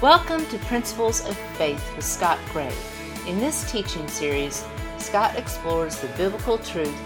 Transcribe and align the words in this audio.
Welcome 0.00 0.46
to 0.46 0.58
Principles 0.58 1.26
of 1.26 1.36
Faith 1.56 1.96
with 1.96 2.04
Scott 2.04 2.38
Gray. 2.52 2.72
In 3.26 3.40
this 3.40 3.68
teaching 3.68 4.06
series, 4.06 4.64
Scott 4.98 5.34
explores 5.36 5.98
the 5.98 6.06
biblical 6.16 6.56
truth 6.58 6.96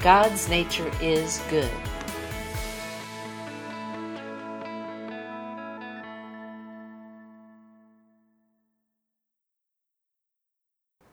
God's 0.00 0.46
nature 0.50 0.92
is 1.00 1.40
good. 1.48 1.70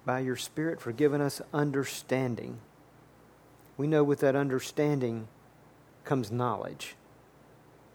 By 0.05 0.19
your 0.19 0.35
Spirit 0.35 0.81
for 0.81 0.91
giving 0.91 1.21
us 1.21 1.41
understanding. 1.53 2.59
We 3.77 3.87
know 3.87 4.03
with 4.03 4.19
that 4.19 4.35
understanding 4.35 5.29
comes 6.03 6.29
knowledge. 6.29 6.97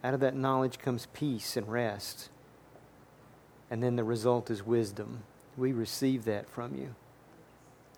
Out 0.03 0.15
of 0.15 0.21
that 0.21 0.35
knowledge 0.35 0.79
comes 0.79 1.09
peace 1.13 1.55
and 1.55 1.71
rest 1.71 2.31
and 3.71 3.83
then 3.83 3.97
the 3.97 4.05
result 4.05 4.51
is 4.51 4.65
wisdom. 4.65 5.23
We 5.57 5.73
receive 5.73 6.25
that 6.25 6.49
from 6.49 6.77
you. 6.77 6.95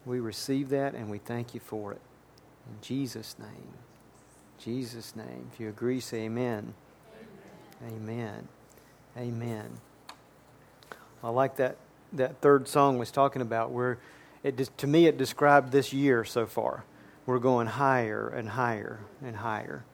We 0.06 0.20
receive 0.20 0.70
that 0.70 0.94
and 0.94 1.10
we 1.10 1.18
thank 1.18 1.54
you 1.54 1.60
for 1.60 1.92
it. 1.92 2.00
In 2.66 2.80
Jesus' 2.80 3.36
name. 3.38 3.74
Jesus' 4.58 5.14
name. 5.14 5.50
If 5.52 5.60
you 5.60 5.68
agree, 5.68 6.00
say 6.00 6.22
amen. 6.22 6.74
Amen. 7.86 8.48
Amen. 9.16 9.70
I 11.22 11.30
like 11.30 11.56
that 11.56 11.77
that 12.12 12.41
third 12.41 12.66
song 12.69 12.98
was 12.98 13.10
talking 13.10 13.42
about 13.42 13.70
where 13.70 13.98
it 14.42 14.70
to 14.78 14.86
me 14.86 15.06
it 15.06 15.19
described 15.19 15.72
this 15.72 15.92
year 15.92 16.24
so 16.24 16.46
far. 16.46 16.84
We're 17.27 17.39
going 17.39 17.66
higher 17.66 18.28
and 18.28 18.48
higher 18.48 19.00
and 19.22 19.36
higher. 19.36 19.84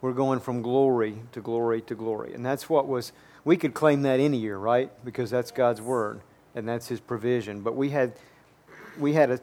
We're 0.00 0.12
going 0.12 0.40
from 0.40 0.62
glory 0.62 1.16
to 1.32 1.40
glory 1.40 1.80
to 1.82 1.94
glory. 1.94 2.34
And 2.34 2.44
that's 2.44 2.68
what 2.68 2.86
was 2.86 3.12
we 3.46 3.56
could 3.56 3.74
claim 3.74 4.02
that 4.02 4.18
any 4.18 4.38
year, 4.38 4.58
right? 4.58 4.90
Because 5.04 5.30
that's 5.30 5.52
God's 5.52 5.80
word 5.80 6.20
and 6.56 6.68
that's 6.68 6.88
His 6.88 6.98
provision. 6.98 7.60
But 7.60 7.76
we 7.76 7.90
had, 7.90 8.14
we 8.98 9.12
had 9.12 9.30
a, 9.30 9.40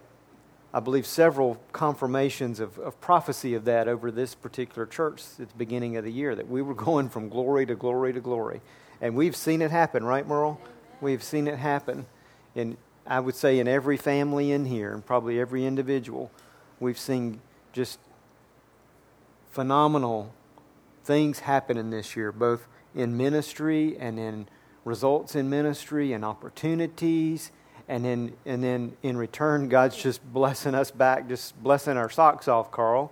I 0.73 0.81
believe, 0.81 1.05
several 1.05 1.55
confirmations 1.71 2.59
of, 2.59 2.77
of 2.79 2.99
prophecy 2.99 3.53
of 3.53 3.63
that 3.65 3.87
over 3.87 4.11
this 4.11 4.35
particular 4.35 4.85
church 4.85 5.21
at 5.39 5.49
the 5.49 5.55
beginning 5.57 5.95
of 5.95 6.03
the 6.03 6.11
year 6.11 6.35
that 6.35 6.49
we 6.49 6.61
were 6.61 6.73
going 6.75 7.07
from 7.07 7.29
glory 7.29 7.65
to 7.65 7.75
glory 7.75 8.11
to 8.11 8.19
glory. 8.19 8.59
And 8.99 9.15
we've 9.15 9.35
seen 9.35 9.61
it 9.61 9.71
happen, 9.71 10.03
right, 10.03 10.27
Merle? 10.27 10.59
We've 10.99 11.23
seen 11.23 11.47
it 11.47 11.57
happen. 11.57 12.05
And 12.55 12.77
I 13.07 13.19
would 13.19 13.35
say, 13.35 13.59
in 13.59 13.67
every 13.67 13.97
family 13.97 14.51
in 14.51 14.65
here, 14.65 14.93
and 14.93 15.05
probably 15.05 15.39
every 15.39 15.65
individual, 15.65 16.29
we've 16.79 16.99
seen 16.99 17.39
just 17.71 17.99
phenomenal 19.51 20.33
things 21.03 21.39
happening 21.39 21.89
this 21.89 22.15
year, 22.15 22.31
both 22.31 22.67
in 22.95 23.17
ministry 23.17 23.97
and 23.99 24.19
in 24.19 24.47
results 24.85 25.35
in 25.35 25.49
ministry 25.49 26.13
and 26.13 26.23
opportunities. 26.25 27.51
And 27.87 28.05
then, 28.05 28.33
and 28.45 28.63
then 28.63 28.95
in 29.03 29.17
return, 29.17 29.69
God's 29.69 29.95
just 29.95 30.23
blessing 30.33 30.75
us 30.75 30.91
back, 30.91 31.27
just 31.27 31.61
blessing 31.61 31.97
our 31.97 32.09
socks 32.09 32.47
off, 32.47 32.71
Carl. 32.71 33.11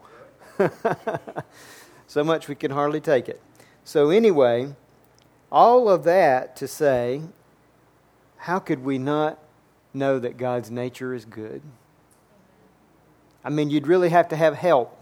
so 2.08 2.24
much 2.24 2.48
we 2.48 2.56
can 2.56 2.72
hardly 2.72 3.02
take 3.02 3.30
it. 3.30 3.42
So, 3.84 4.10
anyway, 4.10 4.76
all 5.52 5.90
of 5.90 6.04
that 6.04 6.56
to 6.58 6.68
say, 6.68 7.22
how 8.38 8.60
could 8.60 8.84
we 8.84 8.98
not 8.98 9.40
know 9.94 10.20
that 10.20 10.38
God's 10.38 10.70
nature 10.70 11.14
is 11.14 11.26
good? 11.26 11.62
I 13.44 13.50
mean, 13.50 13.70
you'd 13.70 13.88
really 13.88 14.10
have 14.10 14.28
to 14.30 14.36
have 14.36 14.56
help 14.56 15.01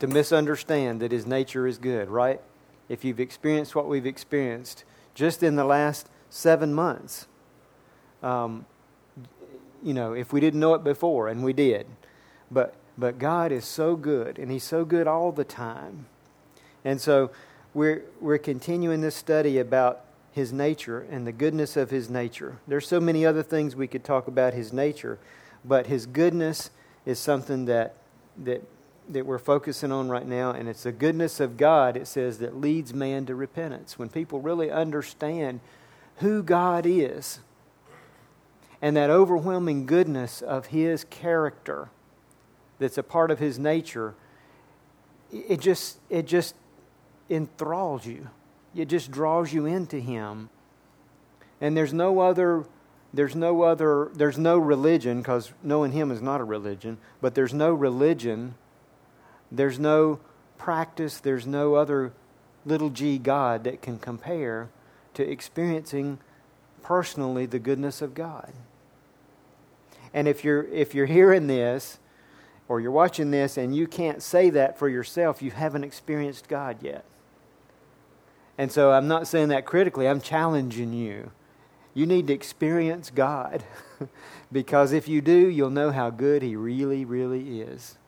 to 0.00 0.06
misunderstand 0.06 1.00
that 1.00 1.12
His 1.12 1.26
nature 1.26 1.66
is 1.66 1.78
good, 1.78 2.08
right? 2.08 2.40
if 2.88 3.04
you've 3.04 3.20
experienced 3.20 3.74
what 3.74 3.88
we've 3.88 4.06
experienced 4.06 4.84
just 5.14 5.42
in 5.42 5.56
the 5.56 5.64
last 5.64 6.08
seven 6.30 6.72
months. 6.74 7.26
Um, 8.22 8.66
you 9.82 9.94
know, 9.94 10.12
if 10.12 10.32
we 10.32 10.40
didn't 10.40 10.60
know 10.60 10.74
it 10.74 10.84
before, 10.84 11.28
and 11.28 11.44
we 11.44 11.52
did. 11.52 11.86
But, 12.50 12.74
but 12.96 13.18
God 13.18 13.52
is 13.52 13.64
so 13.64 13.96
good, 13.96 14.38
and 14.38 14.50
He's 14.50 14.64
so 14.64 14.84
good 14.84 15.06
all 15.06 15.32
the 15.32 15.44
time. 15.44 16.06
And 16.84 17.00
so 17.00 17.30
we're, 17.74 18.04
we're 18.20 18.38
continuing 18.38 19.00
this 19.00 19.14
study 19.14 19.58
about 19.58 20.04
His 20.32 20.52
nature 20.52 21.06
and 21.10 21.26
the 21.26 21.32
goodness 21.32 21.76
of 21.76 21.90
His 21.90 22.08
nature. 22.08 22.58
There's 22.66 22.86
so 22.86 23.00
many 23.00 23.26
other 23.26 23.42
things 23.42 23.74
we 23.74 23.88
could 23.88 24.04
talk 24.04 24.28
about 24.28 24.54
His 24.54 24.72
nature, 24.72 25.18
but 25.64 25.86
His 25.86 26.06
goodness 26.06 26.70
is 27.04 27.18
something 27.18 27.64
that, 27.66 27.96
that 28.44 28.62
that 29.08 29.26
we're 29.26 29.38
focusing 29.38 29.92
on 29.92 30.08
right 30.08 30.26
now, 30.26 30.50
and 30.50 30.68
it's 30.68 30.82
the 30.82 30.92
goodness 30.92 31.40
of 31.40 31.56
God, 31.56 31.96
it 31.96 32.06
says, 32.06 32.38
that 32.38 32.60
leads 32.60 32.92
man 32.92 33.26
to 33.26 33.34
repentance. 33.34 33.98
When 33.98 34.08
people 34.08 34.40
really 34.40 34.70
understand 34.70 35.60
who 36.16 36.42
God 36.42 36.86
is 36.86 37.40
and 38.82 38.96
that 38.96 39.10
overwhelming 39.10 39.86
goodness 39.86 40.42
of 40.42 40.66
His 40.66 41.04
character 41.04 41.88
that's 42.78 42.98
a 42.98 43.02
part 43.02 43.30
of 43.30 43.38
His 43.38 43.58
nature, 43.58 44.14
it 45.30 45.60
just, 45.60 45.98
it 46.10 46.26
just 46.26 46.54
enthralls 47.28 48.06
you. 48.06 48.28
It 48.74 48.86
just 48.86 49.10
draws 49.10 49.52
you 49.52 49.66
into 49.66 49.98
Him. 49.98 50.50
And 51.60 51.76
there's 51.76 51.92
no 51.92 52.20
other 52.20 52.66
there's 53.14 53.34
no 53.34 53.62
other 53.62 54.10
there's 54.14 54.36
no 54.36 54.58
religion 54.58 55.18
because 55.18 55.52
knowing 55.62 55.92
him 55.92 56.10
is 56.10 56.20
not 56.20 56.40
a 56.40 56.44
religion 56.44 56.98
but 57.20 57.34
there's 57.34 57.54
no 57.54 57.72
religion 57.72 58.54
there's 59.50 59.78
no 59.78 60.20
practice, 60.58 61.18
there's 61.18 61.46
no 61.46 61.74
other 61.74 62.12
little 62.64 62.90
g 62.90 63.18
God 63.18 63.64
that 63.64 63.80
can 63.80 63.98
compare 63.98 64.68
to 65.14 65.28
experiencing 65.28 66.18
personally 66.82 67.46
the 67.46 67.58
goodness 67.58 68.02
of 68.02 68.14
God. 68.14 68.52
And 70.12 70.28
if 70.28 70.44
you're 70.44 70.64
if 70.64 70.94
you're 70.94 71.06
hearing 71.06 71.46
this 71.46 71.98
or 72.68 72.80
you're 72.80 72.90
watching 72.90 73.30
this 73.30 73.56
and 73.56 73.74
you 73.74 73.86
can't 73.86 74.22
say 74.22 74.50
that 74.50 74.78
for 74.78 74.88
yourself, 74.88 75.42
you 75.42 75.50
haven't 75.50 75.84
experienced 75.84 76.48
God 76.48 76.82
yet. 76.82 77.04
And 78.58 78.72
so 78.72 78.92
I'm 78.92 79.08
not 79.08 79.26
saying 79.28 79.48
that 79.48 79.64
critically, 79.64 80.08
I'm 80.08 80.20
challenging 80.20 80.92
you. 80.92 81.30
You 81.94 82.06
need 82.06 82.26
to 82.26 82.32
experience 82.32 83.10
God 83.10 83.64
because 84.52 84.92
if 84.92 85.08
you 85.08 85.20
do, 85.20 85.48
you'll 85.48 85.70
know 85.70 85.90
how 85.90 86.10
good 86.10 86.42
He 86.42 86.56
really, 86.56 87.04
really 87.04 87.60
is. 87.60 87.98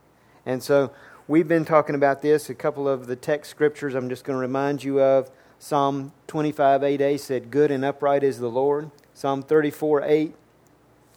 And 0.45 0.63
so 0.63 0.91
We've 1.29 1.47
been 1.47 1.67
talking 1.67 1.95
about 1.95 2.23
this. 2.23 2.49
A 2.49 2.55
couple 2.55 2.89
of 2.89 3.07
the 3.07 3.15
text 3.15 3.51
scriptures 3.51 3.95
I'm 3.95 4.09
just 4.09 4.25
going 4.25 4.35
to 4.35 4.41
remind 4.41 4.83
you 4.83 5.03
of. 5.03 5.31
Psalm 5.59 6.13
25, 6.27 6.81
8a 6.81 7.21
said, 7.21 7.51
Good 7.51 7.71
and 7.71 7.85
upright 7.85 8.23
is 8.23 8.39
the 8.39 8.49
Lord. 8.49 8.91
Psalm 9.13 9.43
34, 9.43 10.05
8. 10.05 10.35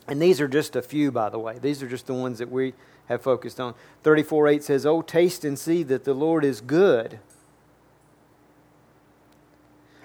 And 0.10 0.22
these 0.22 0.42
are 0.42 0.50
just 0.50 0.76
a 0.76 0.82
few, 0.82 1.14
by 1.14 1.30
the 1.30 1.40
way. 1.40 1.60
These 1.60 1.82
are 1.82 1.88
just 1.88 2.08
the 2.08 2.14
ones 2.14 2.40
that 2.40 2.52
we 2.52 2.74
have 3.06 3.22
focused 3.22 3.62
on. 3.62 3.74
34, 4.04 4.50
8 4.50 4.64
says, 4.64 4.86
Oh, 4.86 5.02
taste 5.02 5.46
and 5.46 5.58
see 5.58 5.82
that 5.84 6.04
the 6.04 6.14
Lord 6.14 6.44
is 6.44 6.60
good. 6.60 7.20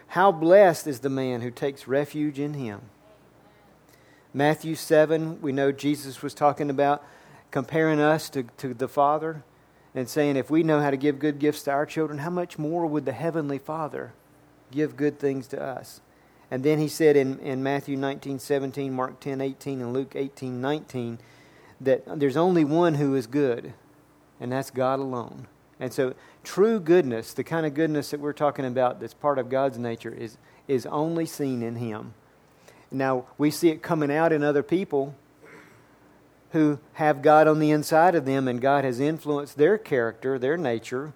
How 0.09 0.31
blessed 0.31 0.87
is 0.87 1.01
the 1.01 1.11
man 1.11 1.41
who 1.41 1.51
takes 1.51 1.89
refuge 1.89 2.39
in 2.39 2.55
him. 2.55 2.83
Matthew 4.33 4.77
7, 4.77 5.43
we 5.43 5.51
know 5.51 5.73
Jesus 5.73 6.23
was 6.23 6.33
talking 6.33 6.71
about 6.71 7.05
comparing 7.51 7.99
us 7.99 8.31
to, 8.31 8.45
to 8.59 8.73
the 8.73 8.87
Father 8.87 9.43
and 9.97 10.09
saying, 10.09 10.37
if 10.37 10.51
we 10.51 10.63
know 10.63 10.81
how 10.81 10.91
to 10.91 10.97
give 10.97 11.19
good 11.19 11.39
gifts 11.39 11.63
to 11.63 11.71
our 11.73 11.87
children, 11.87 12.19
how 12.19 12.31
much 12.31 12.59
more 12.59 12.87
would 12.87 13.07
the 13.07 13.13
Heavenly 13.13 13.59
Father 13.59 14.13
give 14.71 14.95
good 14.95 15.19
things 15.19 15.47
to 15.49 15.61
us? 15.61 16.03
And 16.51 16.63
then 16.63 16.79
he 16.79 16.87
said 16.87 17.17
in, 17.17 17.39
in 17.41 17.63
Matthew 17.63 17.97
19, 17.97 18.39
17, 18.39 18.93
Mark 18.93 19.19
10, 19.21 19.41
18, 19.41 19.81
and 19.81 19.93
Luke 19.95 20.13
18, 20.15 20.61
19, 20.61 21.19
that 21.81 22.03
there's 22.21 22.37
only 22.37 22.63
one 22.63 22.95
who 22.95 23.15
is 23.15 23.27
good, 23.27 23.73
and 24.39 24.53
that's 24.53 24.71
God 24.71 25.01
alone. 25.01 25.49
And 25.81 25.93
so, 25.93 26.15
true 26.45 26.79
goodness, 26.79 27.33
the 27.33 27.43
kind 27.43 27.65
of 27.65 27.73
goodness 27.73 28.11
that 28.11 28.21
we're 28.21 28.35
talking 28.35 28.67
about 28.67 29.01
that's 29.01 29.15
part 29.15 29.39
of 29.39 29.49
God's 29.49 29.79
nature, 29.79 30.13
is, 30.13 30.37
is 30.69 30.85
only 30.87 31.25
seen 31.25 31.63
in 31.63 31.77
Him. 31.77 32.13
Now, 32.91 33.25
we 33.39 33.51
see 33.51 33.71
it 33.71 33.83
coming 33.83 34.13
out 34.13 34.33
in 34.33 34.45
other 34.45 34.63
people 34.63 35.15
who 36.51 36.79
have 36.95 37.23
God 37.23 37.49
on 37.49 37.59
the 37.59 37.71
inside 37.71 38.15
of 38.15 38.25
them 38.25 38.49
and 38.49 38.61
God 38.61 38.85
has 38.85 39.01
influenced 39.01 39.57
their 39.57 39.79
character, 39.79 40.39
their 40.39 40.57
nature, 40.57 41.13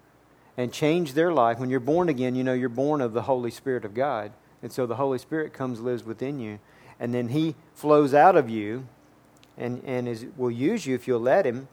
and 0.57 0.71
changed 0.71 1.15
their 1.15 1.31
life. 1.31 1.59
When 1.59 1.69
you're 1.69 1.79
born 1.79 2.09
again, 2.09 2.35
you 2.35 2.43
know 2.43 2.53
you're 2.53 2.69
born 2.69 3.01
of 3.01 3.13
the 3.13 3.23
Holy 3.23 3.51
Spirit 3.51 3.85
of 3.85 3.93
God. 3.93 4.31
And 4.61 4.71
so 4.71 4.85
the 4.85 4.95
Holy 4.95 5.17
Spirit 5.17 5.53
comes, 5.53 5.79
lives 5.79 6.03
within 6.03 6.39
you. 6.39 6.59
And 6.99 7.13
then 7.13 7.29
He 7.29 7.55
flows 7.73 8.13
out 8.13 8.35
of 8.35 8.49
you 8.49 8.87
and, 9.57 9.81
and 9.85 10.07
is, 10.07 10.25
will 10.37 10.51
use 10.51 10.85
you 10.85 10.95
if 10.95 11.07
you'll 11.07 11.19
let 11.19 11.45
Him. 11.45 11.67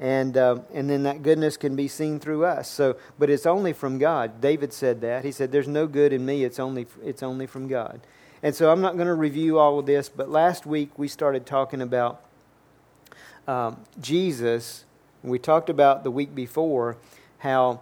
And, 0.00 0.36
um, 0.36 0.62
and 0.72 0.88
then 0.88 1.02
that 1.02 1.24
goodness 1.24 1.56
can 1.56 1.74
be 1.74 1.88
seen 1.88 2.20
through 2.20 2.44
us. 2.44 2.70
So, 2.70 2.96
but 3.18 3.30
it's 3.30 3.46
only 3.46 3.72
from 3.72 3.98
God. 3.98 4.40
David 4.40 4.72
said 4.72 5.00
that. 5.00 5.24
He 5.24 5.32
said, 5.32 5.50
There's 5.50 5.66
no 5.66 5.88
good 5.88 6.12
in 6.12 6.24
me, 6.24 6.44
it's 6.44 6.60
only, 6.60 6.86
it's 7.04 7.22
only 7.22 7.46
from 7.46 7.66
God. 7.66 8.00
And 8.40 8.54
so 8.54 8.70
I'm 8.70 8.80
not 8.80 8.94
going 8.94 9.08
to 9.08 9.14
review 9.14 9.58
all 9.58 9.80
of 9.80 9.86
this, 9.86 10.08
but 10.08 10.28
last 10.28 10.64
week 10.64 10.96
we 10.96 11.08
started 11.08 11.44
talking 11.44 11.82
about 11.82 12.22
um, 13.48 13.78
Jesus, 14.00 14.84
we 15.22 15.38
talked 15.38 15.70
about 15.70 16.04
the 16.04 16.10
week 16.10 16.34
before 16.34 16.98
how 17.38 17.80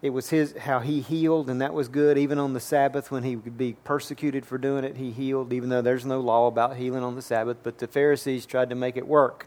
it 0.00 0.10
was 0.10 0.30
his 0.30 0.56
how 0.56 0.80
he 0.80 1.00
healed, 1.00 1.48
and 1.48 1.60
that 1.60 1.74
was 1.74 1.86
good. 1.86 2.18
Even 2.18 2.38
on 2.38 2.54
the 2.54 2.60
Sabbath, 2.60 3.10
when 3.10 3.22
he 3.22 3.36
would 3.36 3.56
be 3.56 3.74
persecuted 3.84 4.44
for 4.44 4.58
doing 4.58 4.82
it, 4.84 4.96
he 4.96 5.12
healed, 5.12 5.52
even 5.52 5.68
though 5.68 5.82
there's 5.82 6.04
no 6.04 6.18
law 6.18 6.48
about 6.48 6.76
healing 6.76 7.04
on 7.04 7.14
the 7.14 7.22
Sabbath. 7.22 7.58
But 7.62 7.78
the 7.78 7.86
Pharisees 7.86 8.46
tried 8.46 8.70
to 8.70 8.74
make 8.74 8.96
it 8.96 9.06
work 9.06 9.46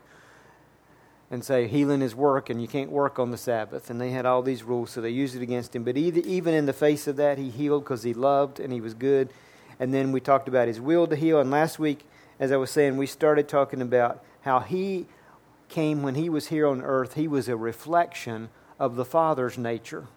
and 1.31 1.43
say 1.43 1.67
healing 1.67 2.03
is 2.03 2.15
work, 2.15 2.49
and 2.49 2.61
you 2.61 2.67
can't 2.67 2.91
work 2.91 3.17
on 3.17 3.31
the 3.31 3.37
Sabbath. 3.37 3.89
And 3.89 3.99
they 3.99 4.11
had 4.11 4.25
all 4.25 4.43
these 4.43 4.63
rules, 4.63 4.91
so 4.91 5.01
they 5.01 5.09
used 5.09 5.35
it 5.35 5.41
against 5.41 5.75
him. 5.75 5.83
But 5.83 5.97
even 5.97 6.53
in 6.53 6.67
the 6.67 6.73
face 6.73 7.07
of 7.07 7.15
that, 7.15 7.39
he 7.39 7.49
healed 7.49 7.83
because 7.83 8.03
he 8.03 8.13
loved 8.13 8.59
and 8.59 8.71
he 8.71 8.79
was 8.79 8.93
good. 8.93 9.29
And 9.79 9.93
then 9.93 10.11
we 10.11 10.21
talked 10.21 10.47
about 10.47 10.67
his 10.67 10.79
will 10.79 11.07
to 11.07 11.15
heal. 11.15 11.39
And 11.39 11.49
last 11.49 11.79
week, 11.79 12.05
as 12.39 12.51
I 12.51 12.57
was 12.57 12.69
saying, 12.69 12.95
we 12.95 13.07
started 13.07 13.49
talking 13.49 13.81
about 13.81 14.23
how 14.41 14.59
he 14.59 15.07
came 15.75 16.01
when 16.01 16.15
he 16.15 16.29
was 16.29 16.47
here 16.47 16.67
on 16.67 16.81
earth. 16.81 17.13
He 17.15 17.27
was 17.27 17.49
a 17.49 17.55
reflection 17.55 18.49
of 18.79 18.95
the 18.95 19.05
Father's 19.05 19.57
nature 19.57 20.07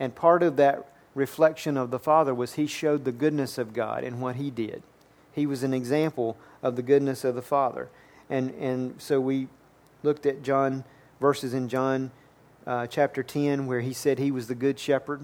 and 0.00 0.14
part 0.14 0.42
of 0.42 0.56
that 0.56 0.86
reflection 1.14 1.76
of 1.76 1.90
the 1.90 1.98
Father 1.98 2.34
was 2.34 2.54
he 2.54 2.66
showed 2.66 3.04
the 3.04 3.12
goodness 3.12 3.58
of 3.58 3.74
God 3.74 4.02
in 4.02 4.20
what 4.20 4.36
he 4.36 4.50
did. 4.50 4.82
He 5.32 5.46
was 5.46 5.62
an 5.62 5.74
example 5.74 6.38
of 6.62 6.74
the 6.74 6.82
goodness 6.82 7.22
of 7.22 7.34
the 7.34 7.42
Father. 7.42 7.90
And, 8.30 8.50
and 8.54 9.00
so 9.00 9.20
we 9.20 9.48
looked 10.02 10.24
at 10.24 10.42
John, 10.42 10.84
verses 11.20 11.52
in 11.52 11.68
John 11.68 12.10
uh, 12.66 12.86
chapter 12.86 13.22
10, 13.22 13.66
where 13.66 13.80
he 13.80 13.92
said 13.92 14.18
he 14.18 14.30
was 14.30 14.48
the 14.48 14.54
good 14.54 14.78
shepherd. 14.78 15.20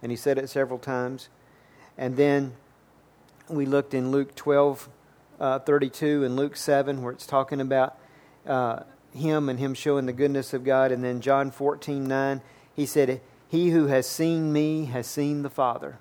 And 0.00 0.12
he 0.12 0.16
said 0.16 0.38
it 0.38 0.48
several 0.48 0.78
times. 0.78 1.28
And 1.98 2.16
then 2.16 2.52
we 3.48 3.66
looked 3.66 3.94
in 3.94 4.12
Luke 4.12 4.34
12, 4.36 4.88
uh, 5.40 5.58
32 5.60 6.24
and 6.24 6.36
Luke 6.36 6.56
7, 6.56 7.02
where 7.02 7.12
it's 7.12 7.26
talking 7.26 7.60
about 7.60 7.98
uh, 8.46 8.84
him 9.14 9.48
and 9.48 9.58
him 9.58 9.74
showing 9.74 10.06
the 10.06 10.12
goodness 10.12 10.52
of 10.52 10.64
God. 10.64 10.92
And 10.92 11.02
then 11.02 11.20
John 11.20 11.50
14, 11.50 12.06
9, 12.06 12.40
he 12.74 12.86
said, 12.86 13.20
he 13.48 13.70
who 13.70 13.86
has 13.86 14.06
seen 14.06 14.52
me 14.52 14.86
has 14.86 15.06
seen 15.06 15.42
the 15.42 15.50
Father. 15.50 15.98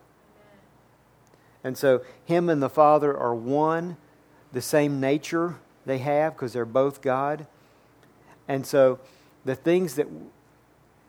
And 1.64 1.78
so, 1.78 2.02
him 2.26 2.50
and 2.50 2.62
the 2.62 2.70
Father 2.70 3.16
are 3.16 3.34
one, 3.34 3.98
the 4.52 4.62
same 4.62 5.00
nature 5.00 5.56
they 5.86 5.98
have 6.00 6.34
because 6.34 6.54
they're 6.54 6.66
both 6.66 7.02
God. 7.02 7.48
And 8.48 8.66
so, 8.66 9.00
the 9.46 9.56
things 9.56 9.96
that 9.96 10.08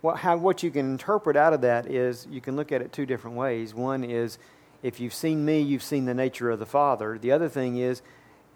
what, 0.00 0.18
how, 0.18 0.36
what 0.36 0.62
you 0.62 0.70
can 0.70 0.90
interpret 0.90 1.36
out 1.36 1.52
of 1.52 1.62
that 1.62 1.86
is 1.86 2.26
you 2.30 2.40
can 2.40 2.56
look 2.56 2.70
at 2.70 2.80
it 2.80 2.92
two 2.92 3.06
different 3.06 3.36
ways. 3.36 3.74
One 3.74 4.04
is 4.04 4.38
if 4.82 5.00
you've 5.00 5.14
seen 5.14 5.44
me, 5.44 5.60
you've 5.60 5.82
seen 5.82 6.04
the 6.04 6.14
nature 6.14 6.50
of 6.50 6.58
the 6.58 6.66
Father. 6.66 7.18
The 7.18 7.32
other 7.32 7.48
thing 7.48 7.76
is 7.76 8.02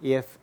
if 0.02 0.38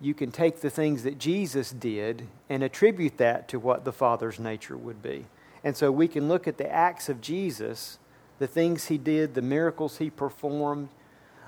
you 0.00 0.14
can 0.14 0.30
take 0.30 0.60
the 0.60 0.70
things 0.70 1.02
that 1.02 1.18
Jesus 1.18 1.70
did 1.70 2.26
and 2.48 2.62
attribute 2.62 3.18
that 3.18 3.48
to 3.48 3.58
what 3.58 3.84
the 3.84 3.92
Father's 3.92 4.38
nature 4.38 4.76
would 4.76 5.02
be. 5.02 5.26
And 5.64 5.76
so 5.76 5.90
we 5.90 6.06
can 6.06 6.28
look 6.28 6.46
at 6.46 6.56
the 6.56 6.70
acts 6.70 7.08
of 7.08 7.20
Jesus, 7.20 7.98
the 8.38 8.46
things 8.46 8.86
he 8.86 8.98
did, 8.98 9.34
the 9.34 9.42
miracles 9.42 9.98
he 9.98 10.08
performed, 10.08 10.88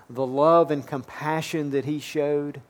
the 0.08 0.26
love 0.26 0.70
and 0.70 0.85
compassion 0.85 1.70
that 1.70 1.85
he 1.85 2.00
showed, 2.00 2.61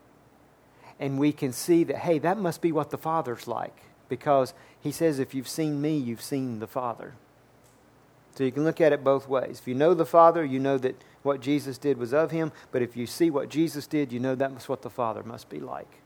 and 0.98 1.18
we 1.18 1.32
can 1.32 1.52
see 1.52 1.82
that, 1.84 1.96
hey, 1.96 2.18
that 2.18 2.36
must 2.36 2.60
be 2.60 2.70
what 2.70 2.90
the 2.90 2.98
Father's 2.98 3.48
like. 3.48 3.84
Because 4.10 4.52
he 4.80 4.92
says, 4.92 5.18
if 5.18 5.34
you've 5.34 5.48
seen 5.48 5.80
me, 5.80 5.96
you've 5.96 6.20
seen 6.20 6.58
the 6.58 6.66
Father. 6.66 7.14
So 8.34 8.44
you 8.44 8.52
can 8.52 8.64
look 8.64 8.80
at 8.80 8.92
it 8.92 9.02
both 9.02 9.26
ways. 9.26 9.60
If 9.60 9.66
you 9.66 9.74
know 9.74 9.94
the 9.94 10.04
Father, 10.04 10.44
you 10.44 10.60
know 10.60 10.76
that 10.76 11.02
what 11.22 11.40
Jesus 11.40 11.78
did 11.78 11.98
was 11.98 12.14
of 12.14 12.30
him. 12.30 12.52
But 12.72 12.82
if 12.82 12.96
you 12.96 13.06
see 13.06 13.30
what 13.30 13.48
Jesus 13.48 13.86
did, 13.86 14.12
you 14.12 14.20
know 14.20 14.34
that's 14.34 14.68
what 14.68 14.82
the 14.82 14.90
Father 14.90 15.22
must 15.22 15.48
be 15.48 15.60
like. 15.60 16.00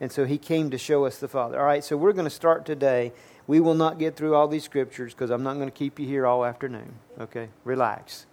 And 0.00 0.10
so 0.10 0.24
he 0.24 0.38
came 0.38 0.70
to 0.70 0.78
show 0.78 1.04
us 1.04 1.18
the 1.18 1.28
Father. 1.28 1.58
All 1.58 1.66
right, 1.66 1.84
so 1.84 1.96
we're 1.96 2.12
going 2.12 2.24
to 2.24 2.30
start 2.30 2.66
today 2.66 3.12
we 3.46 3.60
will 3.60 3.74
not 3.74 3.98
get 3.98 4.16
through 4.16 4.34
all 4.34 4.48
these 4.48 4.64
scriptures 4.64 5.12
because 5.12 5.30
I'm 5.30 5.42
not 5.42 5.54
going 5.54 5.66
to 5.66 5.74
keep 5.74 5.98
you 5.98 6.06
here 6.06 6.26
all 6.26 6.44
afternoon. 6.44 6.94
Okay? 7.20 7.48
Relax. 7.64 8.26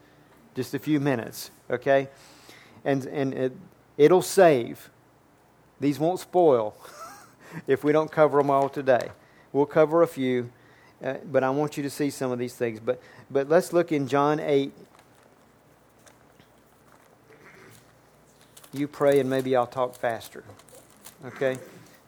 Just 0.55 0.73
a 0.73 0.79
few 0.79 0.99
minutes. 0.99 1.51
Okay? 1.69 2.07
And, 2.85 3.05
and 3.05 3.33
it, 3.33 3.53
it'll 3.97 4.21
save. 4.21 4.89
These 5.79 5.99
won't 5.99 6.19
spoil 6.19 6.75
if 7.67 7.83
we 7.83 7.91
don't 7.91 8.11
cover 8.11 8.37
them 8.37 8.49
all 8.49 8.69
today. 8.69 9.09
We'll 9.51 9.65
cover 9.65 10.01
a 10.01 10.07
few, 10.07 10.49
uh, 11.03 11.15
but 11.25 11.43
I 11.43 11.49
want 11.49 11.75
you 11.75 11.83
to 11.83 11.89
see 11.89 12.09
some 12.09 12.31
of 12.31 12.39
these 12.39 12.55
things. 12.55 12.79
But, 12.79 13.01
but 13.29 13.49
let's 13.49 13.73
look 13.73 13.91
in 13.91 14.07
John 14.07 14.39
8. 14.39 14.71
You 18.73 18.87
pray, 18.87 19.19
and 19.19 19.29
maybe 19.29 19.55
I'll 19.55 19.67
talk 19.67 19.95
faster. 19.95 20.43
Okay? 21.25 21.57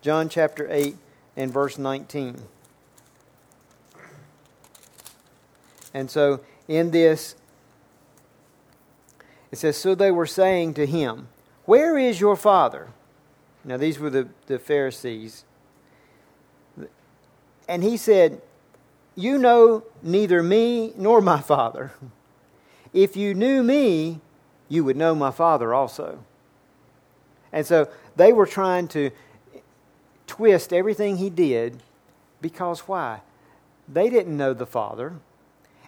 John 0.01 0.30
chapter 0.30 0.68
8 0.69 0.95
and 1.36 1.51
verse 1.51 1.77
19. 1.77 2.38
And 5.94 6.10
so 6.10 6.39
in 6.68 6.92
this, 6.92 7.36
it 9.51 9.60
says, 9.60 9.77
So 9.77 9.94
they 9.94 10.12
were 10.12 10.25
saying 10.25 10.74
to 10.75 10.86
him, 10.86 11.27
Where 11.65 11.98
is 11.98 12.19
your 12.19 12.36
father? 12.36 12.89
Now, 13.66 13.77
these 13.77 14.00
were 14.00 14.09
the, 14.09 14.27
the 14.48 14.59
Pharisees. 14.59 15.45
And 17.68 17.83
he 17.83 17.98
said, 17.98 18.42
You 19.16 19.38
know 19.38 19.83
neither 20.01 20.42
me 20.44 20.94
nor 20.98 21.21
my 21.21 21.39
father. 21.39 21.94
If 22.94 23.16
you 23.16 23.33
knew 23.33 23.63
me, 23.63 24.19
you 24.69 24.83
would 24.83 24.98
know 24.98 25.16
my 25.16 25.31
father 25.31 25.74
also. 25.74 26.24
And 27.54 27.66
so 27.66 27.88
they 28.18 28.34
were 28.34 28.46
trying 28.46 28.90
to 28.90 29.12
twist 30.28 30.74
everything 30.74 31.18
he 31.18 31.30
did 31.30 31.82
because 32.42 32.82
why? 32.82 33.22
They 33.88 34.10
didn't 34.10 34.36
know 34.36 34.54
the 34.54 34.66
father 34.66 35.14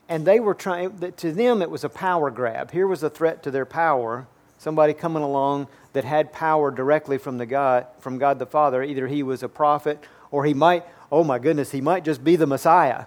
and 0.07 0.25
they 0.25 0.39
were 0.39 0.53
trying 0.53 0.99
to 1.17 1.31
them 1.31 1.61
it 1.61 1.69
was 1.69 1.83
a 1.83 1.89
power 1.89 2.29
grab. 2.29 2.71
Here 2.71 2.87
was 2.87 3.03
a 3.03 3.09
threat 3.09 3.43
to 3.43 3.51
their 3.51 3.65
power 3.65 4.27
somebody 4.57 4.93
coming 4.93 5.21
along 5.21 5.67
that 5.93 6.05
had 6.05 6.31
power 6.31 6.71
directly 6.71 7.17
from 7.17 7.37
the 7.37 7.45
god 7.45 7.87
from 7.99 8.17
god 8.17 8.39
the 8.39 8.45
father. 8.45 8.83
Either 8.83 9.07
he 9.07 9.23
was 9.23 9.43
a 9.43 9.49
prophet 9.49 10.03
or 10.31 10.45
he 10.45 10.53
might 10.53 10.85
oh 11.11 11.23
my 11.23 11.39
goodness 11.39 11.71
he 11.71 11.81
might 11.81 12.03
just 12.03 12.23
be 12.23 12.35
the 12.35 12.47
messiah. 12.47 13.05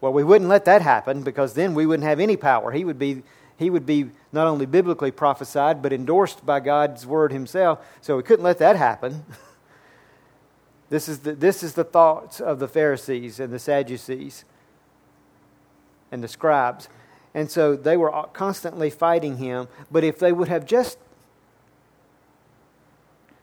Well 0.00 0.12
we 0.12 0.24
wouldn't 0.24 0.48
let 0.48 0.64
that 0.66 0.82
happen 0.82 1.22
because 1.22 1.54
then 1.54 1.74
we 1.74 1.86
wouldn't 1.86 2.08
have 2.08 2.20
any 2.20 2.36
power. 2.36 2.70
He 2.70 2.84
would 2.84 2.98
be 2.98 3.22
he 3.60 3.70
would 3.70 3.86
be 3.86 4.10
not 4.32 4.48
only 4.48 4.66
biblically 4.66 5.12
prophesied 5.12 5.80
but 5.80 5.92
endorsed 5.92 6.44
by 6.44 6.58
god's 6.58 7.06
word 7.06 7.30
himself 7.30 7.78
so 8.00 8.16
we 8.16 8.22
couldn't 8.24 8.44
let 8.44 8.58
that 8.58 8.74
happen 8.74 9.24
this 10.90 11.08
is 11.08 11.20
the, 11.20 11.34
this 11.34 11.62
is 11.62 11.74
the 11.74 11.84
thoughts 11.84 12.40
of 12.40 12.58
the 12.58 12.66
pharisees 12.66 13.38
and 13.38 13.52
the 13.52 13.58
sadducees 13.58 14.44
and 16.10 16.22
the 16.22 16.28
scribes. 16.28 16.88
And 17.34 17.50
so 17.50 17.76
they 17.76 17.96
were 17.96 18.10
constantly 18.32 18.90
fighting 18.90 19.36
him. 19.36 19.68
But 19.90 20.04
if 20.04 20.18
they 20.18 20.32
would 20.32 20.48
have 20.48 20.66
just, 20.66 20.98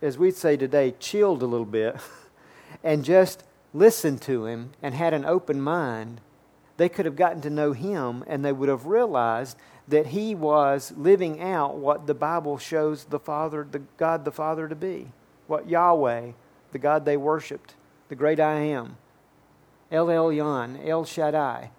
as 0.02 0.18
we'd 0.18 0.36
say 0.36 0.58
today, 0.58 0.94
chilled 1.00 1.42
a 1.42 1.46
little 1.46 1.66
bit 1.66 1.96
and 2.84 3.04
just 3.04 3.44
listened 3.74 4.22
to 4.24 4.46
him 4.46 4.72
and 4.82 4.94
had 4.94 5.14
an 5.14 5.26
open 5.26 5.62
mind, 5.62 6.22
they 6.78 6.90
could 6.90 7.06
have 7.06 7.16
gotten 7.16 7.42
to 7.42 7.50
know 7.50 7.72
him 7.72 8.24
and 8.28 8.44
they 8.44 8.52
would 8.52 8.70
have 8.70 8.86
realized 8.86 9.58
that 9.88 10.08
he 10.08 10.36
was 10.36 10.94
living 10.98 11.42
out 11.42 11.78
what 11.78 12.08
the 12.08 12.14
Bible 12.14 12.58
shows 12.58 13.06
the 13.06 13.20
Father, 13.20 13.68
the 13.70 13.80
God 13.98 14.26
the 14.26 14.32
Father 14.32 14.68
to 14.68 14.76
be. 14.76 15.08
What 15.48 15.70
Yahweh, 15.70 16.32
the 16.72 16.80
God 16.80 17.06
they 17.06 17.16
worshiped, 17.16 17.76
the 18.10 18.16
great 18.16 18.40
I 18.40 18.60
am, 18.60 18.98
El 19.92 20.08
Elyon, 20.08 20.86
El 20.86 21.06
Shaddai 21.06 21.72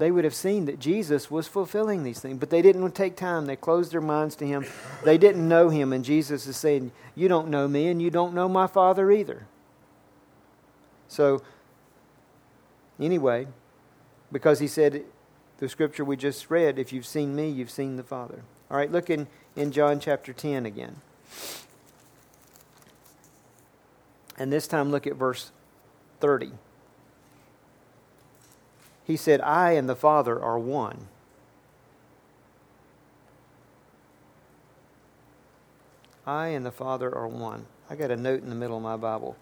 they 0.00 0.10
would 0.10 0.24
have 0.24 0.34
seen 0.34 0.64
that 0.64 0.80
Jesus 0.80 1.30
was 1.30 1.46
fulfilling 1.46 2.04
these 2.04 2.20
things. 2.20 2.38
But 2.38 2.48
they 2.48 2.62
didn't 2.62 2.90
take 2.92 3.16
time. 3.16 3.44
They 3.44 3.54
closed 3.54 3.92
their 3.92 4.00
minds 4.00 4.34
to 4.36 4.46
him. 4.46 4.64
They 5.04 5.18
didn't 5.18 5.46
know 5.46 5.68
him. 5.68 5.92
And 5.92 6.02
Jesus 6.02 6.46
is 6.46 6.56
saying, 6.56 6.90
You 7.14 7.28
don't 7.28 7.48
know 7.48 7.68
me, 7.68 7.88
and 7.88 8.00
you 8.00 8.08
don't 8.08 8.32
know 8.32 8.48
my 8.48 8.66
Father 8.66 9.12
either. 9.12 9.46
So, 11.06 11.42
anyway, 12.98 13.46
because 14.32 14.58
he 14.58 14.68
said, 14.68 15.04
the 15.60 15.68
scripture 15.68 16.04
we 16.04 16.16
just 16.16 16.50
read, 16.50 16.78
if 16.78 16.92
you've 16.92 17.06
seen 17.06 17.36
me, 17.36 17.48
you've 17.48 17.70
seen 17.70 17.96
the 17.96 18.02
Father. 18.02 18.42
All 18.70 18.76
right, 18.76 18.90
look 18.90 19.08
in, 19.08 19.28
in 19.54 19.72
John 19.72 20.00
chapter 20.00 20.32
10 20.32 20.66
again. 20.66 20.96
And 24.36 24.52
this 24.52 24.66
time 24.66 24.90
look 24.90 25.06
at 25.06 25.14
verse 25.14 25.52
30 26.20 26.52
he 29.10 29.16
said, 29.16 29.40
I 29.40 29.72
and 29.72 29.88
the 29.88 29.96
Father 29.96 30.40
are 30.40 30.58
one. 30.58 31.08
I 36.24 36.48
and 36.48 36.64
the 36.64 36.70
Father 36.70 37.12
are 37.12 37.26
one. 37.26 37.66
I 37.88 37.96
got 37.96 38.12
a 38.12 38.16
note 38.16 38.42
in 38.42 38.50
the 38.50 38.54
middle 38.54 38.76
of 38.76 38.84
my 38.84 38.96
Bible. 38.96 39.36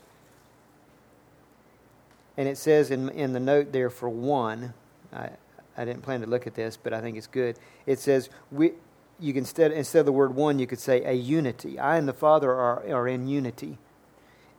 And 2.39 2.49
it 2.49 2.57
says 2.57 2.91
in, 2.91 3.11
in 3.11 3.35
the 3.35 3.41
note 3.41 3.73
there 3.73 3.91
for 3.91 4.09
one, 4.09 4.73
I, 5.13 5.31
I 5.79 5.87
didn't 5.87 6.03
plan 6.03 6.21
to 6.21 6.27
look 6.27 6.47
at 6.47 6.55
this, 6.55 6.77
but 6.77 6.93
I 6.93 7.01
think 7.01 7.17
it's 7.17 7.27
good. 7.27 7.59
It 7.87 7.99
says, 7.99 8.29
we, 8.53 8.73
you 9.19 9.33
can 9.33 9.45
instead, 9.45 9.73
instead 9.73 10.01
of 10.01 10.07
the 10.07 10.13
word 10.13 10.35
one, 10.35 10.59
you 10.59 10.67
could 10.67 10.81
say 10.81 11.05
a 11.05 11.13
unity. 11.13 11.79
I 11.79 11.97
and 11.97 12.07
the 12.07 12.13
Father 12.13 12.51
are, 12.53 12.85
are 12.93 13.09
in 13.09 13.29
unity. 13.29 13.79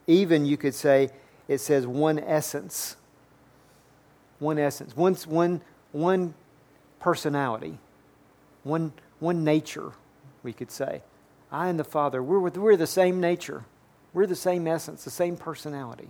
Even 0.07 0.45
you 0.45 0.57
could 0.57 0.73
say, 0.73 1.09
it 1.47 1.59
says 1.59 1.85
one 1.85 2.17
essence. 2.17 2.95
one 4.39 4.57
essence, 4.57 4.95
one, 4.95 5.15
one, 5.27 5.61
one 5.91 6.33
personality, 6.99 7.77
one, 8.63 8.93
one 9.19 9.43
nature, 9.43 9.91
we 10.43 10.53
could 10.53 10.71
say. 10.71 11.01
I 11.51 11.67
and 11.67 11.79
the 11.79 11.83
Father, 11.83 12.23
we're, 12.23 12.39
we're 12.39 12.77
the 12.77 12.87
same 12.87 13.19
nature. 13.19 13.65
We're 14.13 14.27
the 14.27 14.35
same 14.35 14.67
essence, 14.67 15.03
the 15.03 15.09
same 15.09 15.35
personality. 15.35 16.09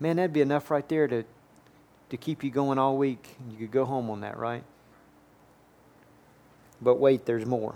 Man, 0.00 0.16
that'd 0.16 0.32
be 0.32 0.40
enough 0.40 0.70
right 0.70 0.88
there 0.88 1.06
to, 1.08 1.24
to 2.10 2.16
keep 2.16 2.44
you 2.44 2.50
going 2.50 2.78
all 2.78 2.96
week. 2.96 3.36
You 3.50 3.56
could 3.58 3.70
go 3.70 3.84
home 3.84 4.10
on 4.10 4.20
that, 4.20 4.36
right? 4.36 4.62
But 6.80 6.96
wait, 6.96 7.26
there's 7.26 7.46
more. 7.46 7.74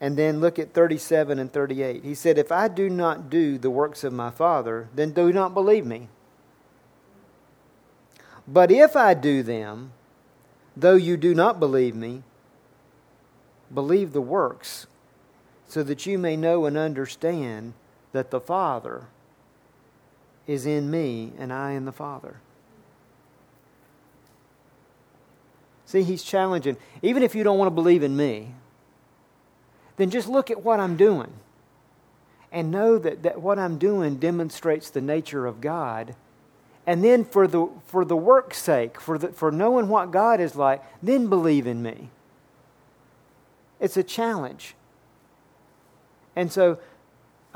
And 0.00 0.16
then 0.16 0.40
look 0.40 0.58
at 0.58 0.72
37 0.72 1.38
and 1.38 1.52
38. 1.52 2.04
He 2.04 2.14
said, 2.14 2.38
If 2.38 2.52
I 2.52 2.68
do 2.68 2.88
not 2.88 3.28
do 3.28 3.58
the 3.58 3.70
works 3.70 4.04
of 4.04 4.12
my 4.12 4.30
Father, 4.30 4.88
then 4.94 5.10
do 5.10 5.32
not 5.32 5.54
believe 5.54 5.84
me. 5.84 6.08
But 8.46 8.70
if 8.70 8.96
I 8.96 9.14
do 9.14 9.42
them, 9.42 9.92
though 10.76 10.94
you 10.94 11.16
do 11.16 11.34
not 11.34 11.58
believe 11.58 11.94
me, 11.94 12.22
believe 13.74 14.12
the 14.12 14.22
works, 14.22 14.86
so 15.66 15.82
that 15.82 16.06
you 16.06 16.16
may 16.16 16.36
know 16.36 16.64
and 16.64 16.78
understand 16.78 17.74
that 18.12 18.30
the 18.30 18.40
Father 18.40 19.08
is 20.48 20.66
in 20.66 20.90
me 20.90 21.32
and 21.38 21.52
I 21.52 21.72
in 21.72 21.84
the 21.84 21.92
Father. 21.92 22.40
See, 25.84 26.02
he's 26.02 26.22
challenging. 26.22 26.76
Even 27.02 27.22
if 27.22 27.34
you 27.34 27.44
don't 27.44 27.58
want 27.58 27.68
to 27.68 27.74
believe 27.74 28.02
in 28.02 28.16
me, 28.16 28.54
then 29.96 30.10
just 30.10 30.28
look 30.28 30.50
at 30.50 30.64
what 30.64 30.80
I'm 30.80 30.96
doing 30.96 31.32
and 32.50 32.70
know 32.70 32.98
that, 32.98 33.22
that 33.22 33.40
what 33.40 33.58
I'm 33.58 33.78
doing 33.78 34.16
demonstrates 34.16 34.90
the 34.90 35.00
nature 35.00 35.46
of 35.46 35.60
God. 35.60 36.14
And 36.86 37.04
then 37.04 37.24
for 37.24 37.46
the, 37.46 37.68
for 37.84 38.04
the 38.04 38.16
work's 38.16 38.58
sake, 38.58 39.00
for, 39.00 39.18
the, 39.18 39.28
for 39.28 39.50
knowing 39.50 39.88
what 39.88 40.10
God 40.10 40.40
is 40.40 40.56
like, 40.56 40.82
then 41.02 41.28
believe 41.28 41.66
in 41.66 41.82
me. 41.82 42.08
It's 43.80 43.96
a 43.96 44.02
challenge. 44.02 44.74
And 46.34 46.50
so 46.50 46.78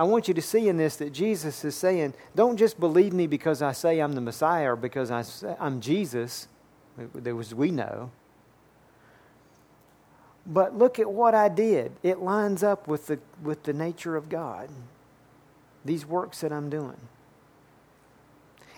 I 0.02 0.04
want 0.04 0.26
you 0.26 0.34
to 0.34 0.42
see 0.42 0.66
in 0.66 0.78
this 0.78 0.96
that 0.96 1.12
Jesus 1.12 1.64
is 1.64 1.76
saying, 1.76 2.14
don't 2.34 2.56
just 2.56 2.80
believe 2.80 3.12
me 3.12 3.28
because 3.28 3.62
I 3.62 3.70
say 3.70 4.00
I'm 4.00 4.14
the 4.14 4.20
Messiah 4.20 4.72
or 4.72 4.74
because 4.74 5.12
I 5.12 5.22
I'm 5.60 5.80
Jesus, 5.80 6.48
as 7.24 7.54
we 7.54 7.70
know. 7.70 8.10
But 10.44 10.76
look 10.76 10.98
at 10.98 11.08
what 11.08 11.36
I 11.36 11.48
did. 11.48 11.92
It 12.02 12.18
lines 12.18 12.64
up 12.64 12.88
with 12.88 13.06
the, 13.06 13.20
with 13.44 13.62
the 13.62 13.72
nature 13.72 14.16
of 14.16 14.28
God, 14.28 14.70
these 15.84 16.04
works 16.04 16.40
that 16.40 16.52
I'm 16.52 16.68
doing. 16.68 16.98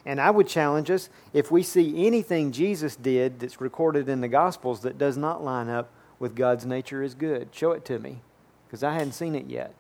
And 0.05 0.21
I 0.21 0.31
would 0.31 0.47
challenge 0.47 0.91
us 0.91 1.09
if 1.33 1.51
we 1.51 1.63
see 1.63 2.07
anything 2.07 2.53
Jesus 2.53 2.97
did 2.97 3.41
that's 3.41 3.63
recorded 3.63 4.11
in 4.11 4.21
the 4.21 4.29
Gospels 4.29 4.83
that 4.83 4.99
does 4.99 5.17
not 5.17 5.43
line 5.43 5.71
up 5.71 5.91
with 6.19 6.37
God's 6.37 6.67
nature 6.67 7.03
is 7.03 7.15
good, 7.15 7.49
show 7.51 7.73
it 7.73 7.87
to 7.87 7.99
me, 7.99 8.21
because 8.67 8.83
I 8.83 8.93
hadn't 8.93 9.13
seen 9.13 9.35
it 9.35 9.47
yet. 9.47 9.75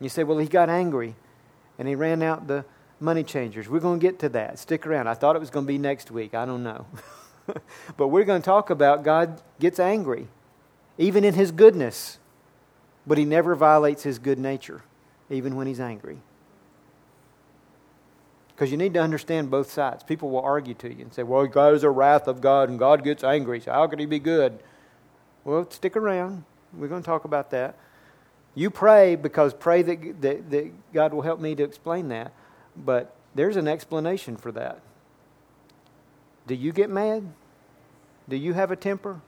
You 0.00 0.08
say, 0.08 0.24
well, 0.24 0.38
he 0.38 0.46
got 0.46 0.68
angry 0.68 1.14
and 1.78 1.88
he 1.88 1.94
ran 1.94 2.22
out 2.22 2.46
the 2.46 2.64
money 3.00 3.24
changers. 3.24 3.68
We're 3.68 3.80
going 3.80 4.00
to 4.00 4.06
get 4.06 4.18
to 4.20 4.28
that. 4.30 4.58
Stick 4.58 4.86
around. 4.86 5.08
I 5.08 5.14
thought 5.14 5.36
it 5.36 5.38
was 5.38 5.50
going 5.50 5.66
to 5.66 5.68
be 5.68 5.78
next 5.78 6.10
week. 6.10 6.34
I 6.34 6.44
don't 6.46 6.62
know. 6.62 6.86
but 7.96 8.08
we're 8.08 8.24
going 8.24 8.40
to 8.40 8.44
talk 8.44 8.70
about 8.70 9.02
God 9.02 9.40
gets 9.60 9.78
angry, 9.78 10.28
even 10.98 11.24
in 11.24 11.34
his 11.34 11.52
goodness, 11.52 12.18
but 13.06 13.18
he 13.18 13.24
never 13.24 13.54
violates 13.54 14.02
his 14.02 14.18
good 14.18 14.38
nature, 14.38 14.82
even 15.30 15.56
when 15.56 15.66
he's 15.66 15.80
angry. 15.80 16.18
Because 18.48 18.70
you 18.70 18.78
need 18.78 18.94
to 18.94 19.00
understand 19.00 19.50
both 19.50 19.70
sides. 19.70 20.02
People 20.02 20.30
will 20.30 20.40
argue 20.40 20.74
to 20.74 20.88
you 20.88 21.02
and 21.02 21.12
say, 21.12 21.22
well, 21.22 21.46
God 21.46 21.74
is 21.74 21.84
a 21.84 21.90
wrath 21.90 22.26
of 22.26 22.40
God 22.40 22.70
and 22.70 22.78
God 22.78 23.04
gets 23.04 23.22
angry, 23.22 23.60
so 23.60 23.70
how 23.72 23.86
could 23.86 24.00
he 24.00 24.06
be 24.06 24.18
good? 24.18 24.62
Well, 25.44 25.70
stick 25.70 25.94
around. 25.94 26.44
We're 26.72 26.88
going 26.88 27.02
to 27.02 27.06
talk 27.06 27.26
about 27.26 27.50
that. 27.50 27.76
You 28.56 28.70
pray 28.70 29.16
because 29.16 29.52
pray 29.52 29.82
that, 29.82 30.22
that, 30.22 30.50
that 30.50 30.92
God 30.92 31.12
will 31.12 31.22
help 31.22 31.38
me 31.38 31.54
to 31.54 31.62
explain 31.62 32.08
that. 32.08 32.32
But 32.74 33.14
there's 33.34 33.56
an 33.56 33.68
explanation 33.68 34.36
for 34.36 34.50
that. 34.52 34.80
Do 36.46 36.54
you 36.54 36.72
get 36.72 36.88
mad? 36.88 37.32
Do 38.28 38.36
you 38.36 38.54
have 38.54 38.70
a 38.70 38.76
temper? 38.76 39.20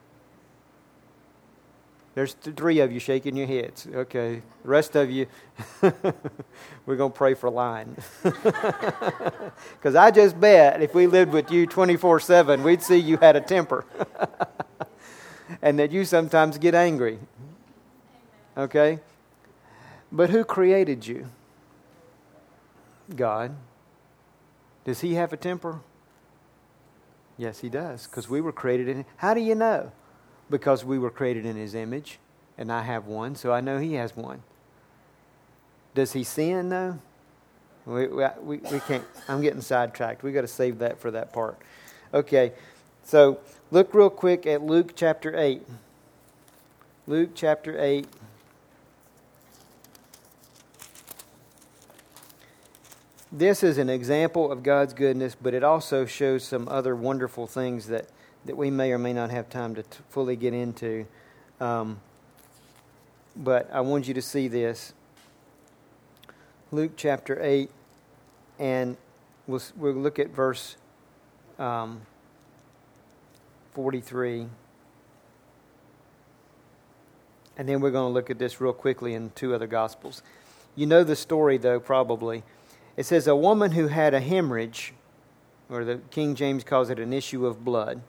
There's 2.15 2.33
three 2.33 2.79
of 2.79 2.91
you 2.91 2.99
shaking 2.99 3.37
your 3.37 3.45
heads. 3.45 3.87
Okay. 3.93 4.41
The 4.63 4.67
rest 4.67 4.95
of 4.95 5.11
you, 5.11 5.27
we're 5.81 6.95
going 6.95 7.11
to 7.11 7.17
pray 7.17 7.35
for 7.35 7.51
line. 7.51 7.95
Because 8.23 9.95
I 9.95 10.09
just 10.09 10.39
bet 10.39 10.81
if 10.81 10.95
we 10.95 11.05
lived 11.05 11.33
with 11.33 11.51
you 11.51 11.67
24 11.67 12.19
7, 12.19 12.63
we'd 12.63 12.81
see 12.81 12.97
you 12.97 13.17
had 13.17 13.35
a 13.35 13.41
temper. 13.41 13.85
and 15.61 15.77
that 15.77 15.91
you 15.91 16.03
sometimes 16.03 16.57
get 16.57 16.73
angry. 16.73 17.19
Okay? 18.57 18.99
But 20.11 20.29
who 20.29 20.43
created 20.43 21.05
you? 21.05 21.29
God. 23.15 23.55
Does 24.85 25.01
he 25.01 25.15
have 25.15 25.33
a 25.33 25.37
temper? 25.37 25.81
Yes, 27.37 27.59
he 27.59 27.69
does, 27.69 28.05
because 28.05 28.29
we 28.29 28.41
were 28.41 28.51
created 28.51 28.87
in. 28.89 29.05
How 29.17 29.33
do 29.33 29.39
you 29.39 29.55
know? 29.55 29.91
Because 30.49 30.83
we 30.83 30.99
were 30.99 31.09
created 31.09 31.45
in 31.45 31.55
his 31.55 31.73
image, 31.73 32.19
and 32.57 32.71
I 32.71 32.81
have 32.81 33.05
one, 33.05 33.35
so 33.35 33.53
I 33.53 33.61
know 33.61 33.79
he 33.79 33.93
has 33.93 34.15
one. 34.15 34.43
Does 35.95 36.13
he 36.13 36.23
sin, 36.23 36.69
though? 36.69 36.99
We, 37.85 38.07
we, 38.07 38.57
we 38.57 38.79
can't. 38.81 39.05
I'm 39.27 39.41
getting 39.41 39.61
sidetracked. 39.61 40.21
we 40.21 40.31
got 40.31 40.41
to 40.41 40.47
save 40.47 40.79
that 40.79 40.99
for 40.99 41.11
that 41.11 41.31
part. 41.31 41.57
Okay, 42.13 42.51
so 43.03 43.39
look 43.71 43.93
real 43.93 44.09
quick 44.09 44.45
at 44.45 44.61
Luke 44.61 44.93
chapter 44.95 45.37
8. 45.37 45.61
Luke 47.07 47.29
chapter 47.33 47.79
8. 47.79 48.05
This 53.31 53.63
is 53.63 53.77
an 53.77 53.89
example 53.89 54.51
of 54.51 54.63
God's 54.63 54.93
goodness, 54.93 55.35
but 55.39 55.53
it 55.53 55.63
also 55.63 56.05
shows 56.05 56.43
some 56.43 56.67
other 56.67 56.95
wonderful 56.95 57.45
things 57.45 57.87
that, 57.87 58.07
that 58.45 58.57
we 58.57 58.71
may 58.71 58.91
or 58.91 58.97
may 58.97 59.13
not 59.13 59.29
have 59.29 59.49
time 59.49 59.75
to 59.75 59.83
t- 59.83 59.99
fully 60.09 60.35
get 60.35 60.53
into. 60.53 61.05
Um, 61.61 61.99
but 63.35 63.69
I 63.71 63.81
want 63.81 64.07
you 64.07 64.13
to 64.15 64.21
see 64.21 64.47
this. 64.47 64.93
Luke 66.71 66.93
chapter 66.95 67.39
8, 67.41 67.69
and 68.57 68.97
we'll, 69.45 69.61
we'll 69.75 69.93
look 69.93 70.17
at 70.17 70.29
verse 70.29 70.75
um, 71.59 72.01
43. 73.73 74.47
And 77.57 77.69
then 77.69 77.79
we're 77.79 77.91
going 77.91 78.09
to 78.09 78.13
look 78.13 78.29
at 78.29 78.39
this 78.39 78.59
real 78.59 78.73
quickly 78.73 79.13
in 79.13 79.31
two 79.35 79.53
other 79.53 79.67
Gospels. 79.67 80.23
You 80.75 80.85
know 80.85 81.03
the 81.03 81.15
story, 81.15 81.57
though, 81.57 81.79
probably. 81.79 82.43
It 82.99 83.05
says, 83.05 83.27
A 83.27 83.35
woman 83.35 83.71
who 83.71 83.87
had 83.87 84.13
a 84.13 84.19
hemorrhage, 84.19 84.93
or 85.69 85.85
the 85.85 86.01
King 86.11 86.35
James 86.35 86.65
calls 86.65 86.89
it 86.89 86.99
an 86.99 87.13
issue 87.13 87.45
of 87.45 87.63
blood. 87.63 88.01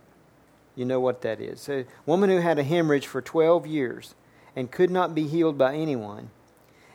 You 0.75 0.85
know 0.85 0.99
what 0.99 1.23
that 1.23 1.41
is. 1.41 1.69
A 1.69 1.87
woman 2.07 2.29
who 2.29 2.39
had 2.39 2.59
a 2.59 2.65
hemorrhage 2.65 3.07
for 3.07 3.23
12 3.23 3.69
years 3.69 4.17
and 4.57 4.73
could 4.73 4.91
not 4.91 5.15
be 5.15 5.29
healed 5.29 5.57
by 5.57 5.77
anyone 5.77 6.31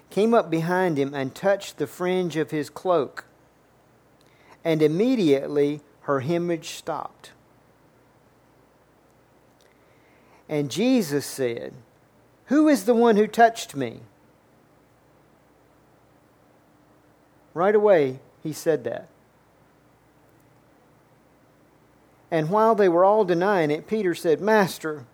came 0.09 0.33
up 0.33 0.49
behind 0.49 0.97
him 0.97 1.13
and 1.13 1.33
touched 1.33 1.77
the 1.77 1.87
fringe 1.87 2.35
of 2.35 2.51
his 2.51 2.69
cloak. 2.69 3.23
And 4.65 4.81
immediately 4.81 5.79
her 6.01 6.19
hemorrhage 6.19 6.71
stopped. 6.71 7.31
And 10.49 10.69
Jesus 10.69 11.25
said, 11.25 11.73
Who 12.47 12.67
is 12.67 12.83
the 12.83 12.93
one 12.93 13.15
who 13.15 13.25
touched 13.25 13.73
me? 13.73 14.01
Right 17.55 17.73
away, 17.73 18.19
he 18.43 18.53
said 18.53 18.83
that. 18.83 19.07
And 22.29 22.49
while 22.49 22.75
they 22.75 22.89
were 22.89 23.05
all 23.05 23.23
denying 23.23 23.71
it, 23.71 23.87
Peter 23.87 24.13
said, 24.13 24.41
Master, 24.41 25.05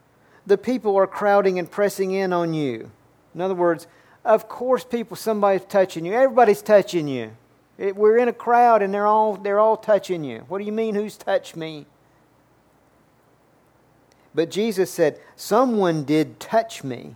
the 0.48 0.58
people 0.58 0.98
are 0.98 1.06
crowding 1.06 1.60
and 1.60 1.70
pressing 1.70 2.12
in 2.12 2.34
on 2.34 2.56
you. 2.56 2.90
In 3.36 3.42
other 3.42 3.54
words, 3.54 3.86
of 4.26 4.50
course, 4.50 4.84
people, 4.84 5.16
somebody's 5.16 5.66
touching 5.66 6.04
you. 6.04 6.14
Everybody's 6.14 6.64
touching 6.64 7.08
you. 7.08 7.32
It, 7.78 7.96
we're 7.96 8.18
in 8.18 8.28
a 8.28 8.34
crowd 8.34 8.82
and 8.82 8.92
they're 8.92 9.06
all, 9.06 9.36
they're 9.36 9.60
all 9.60 9.78
touching 9.78 10.24
you. 10.24 10.40
What 10.48 10.58
do 10.58 10.66
you 10.66 10.72
mean, 10.72 10.96
who's 10.96 11.18
touched 11.18 11.56
me? 11.56 11.86
But 14.34 14.50
Jesus 14.50 14.90
said, 14.90 15.20
Someone 15.36 16.06
did 16.06 16.40
touch 16.40 16.84
me, 16.84 17.16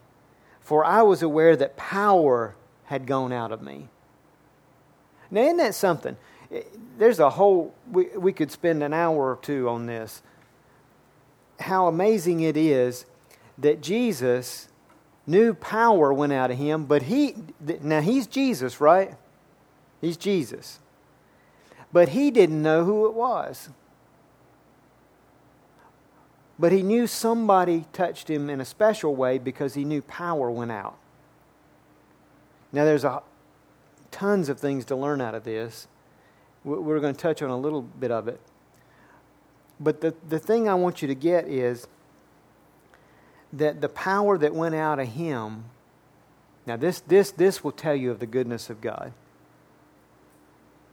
for 0.60 0.86
I 0.86 1.02
was 1.02 1.24
aware 1.24 1.56
that 1.56 1.78
power 1.78 2.56
had 2.86 3.08
gone 3.08 3.32
out 3.32 3.52
of 3.52 3.64
me. 3.64 3.90
Now, 5.32 5.42
isn't 5.42 5.58
that 5.58 5.76
something? 5.76 6.18
Eh, 6.52 6.62
there's 6.98 7.20
a 7.20 7.30
whole, 7.30 7.74
we, 7.92 8.06
we 8.18 8.34
could 8.34 8.52
spend 8.52 8.84
an 8.84 8.94
hour 8.94 9.32
or 9.32 9.38
two 9.42 9.68
on 9.70 9.86
this. 9.86 10.22
How 11.60 11.88
amazing 11.88 12.42
it 12.42 12.58
is 12.58 13.06
that 13.58 13.82
Jesus 13.82 14.68
knew 15.28 15.54
power 15.54 16.14
went 16.14 16.34
out 16.34 16.52
of 16.52 16.58
him, 16.58 16.86
but 16.86 17.04
he, 17.04 17.36
now 17.82 18.02
he's 18.02 18.28
Jesus, 18.28 18.80
right? 18.80 19.16
He's 20.02 20.18
Jesus. 20.18 20.80
but 21.96 22.10
he 22.10 22.30
didn't 22.30 22.62
know 22.62 22.84
who 22.84 23.06
it 23.06 23.14
was. 23.14 23.70
But 26.60 26.74
he 26.74 26.82
knew 26.82 27.08
somebody 27.08 27.86
touched 27.94 28.30
him 28.30 28.50
in 28.50 28.60
a 28.60 28.66
special 28.66 29.16
way 29.16 29.38
because 29.38 29.76
he 29.76 29.86
knew 29.86 30.02
power 30.02 30.52
went 30.52 30.72
out. 30.72 30.98
Now, 32.74 32.84
there's 32.84 33.06
a, 33.06 33.24
tons 34.16 34.48
of 34.48 34.60
things 34.60 34.86
to 34.86 34.96
learn 34.96 35.20
out 35.20 35.36
of 35.36 35.44
this. 35.44 35.88
We're 36.64 37.02
going 37.02 37.14
to 37.14 37.22
touch 37.22 37.42
on 37.42 37.50
a 37.50 37.58
little 37.58 37.82
bit 37.82 38.12
of 38.12 38.30
it. 38.30 38.40
But 39.78 40.00
the, 40.00 40.16
the 40.28 40.40
thing 40.40 40.70
I 40.70 40.74
want 40.74 41.02
you 41.02 41.08
to 41.10 41.16
get 41.16 41.50
is 41.50 41.88
that 43.52 43.82
the 43.82 43.90
power 43.90 44.38
that 44.38 44.56
went 44.56 44.74
out 44.74 45.00
of 45.00 45.10
him, 45.10 45.66
now 46.66 46.78
this, 46.78 47.02
this, 47.02 47.32
this 47.32 47.62
will 47.62 47.74
tell 47.74 47.94
you 47.94 48.10
of 48.10 48.20
the 48.20 48.26
goodness 48.26 48.70
of 48.70 48.80
God 48.80 49.12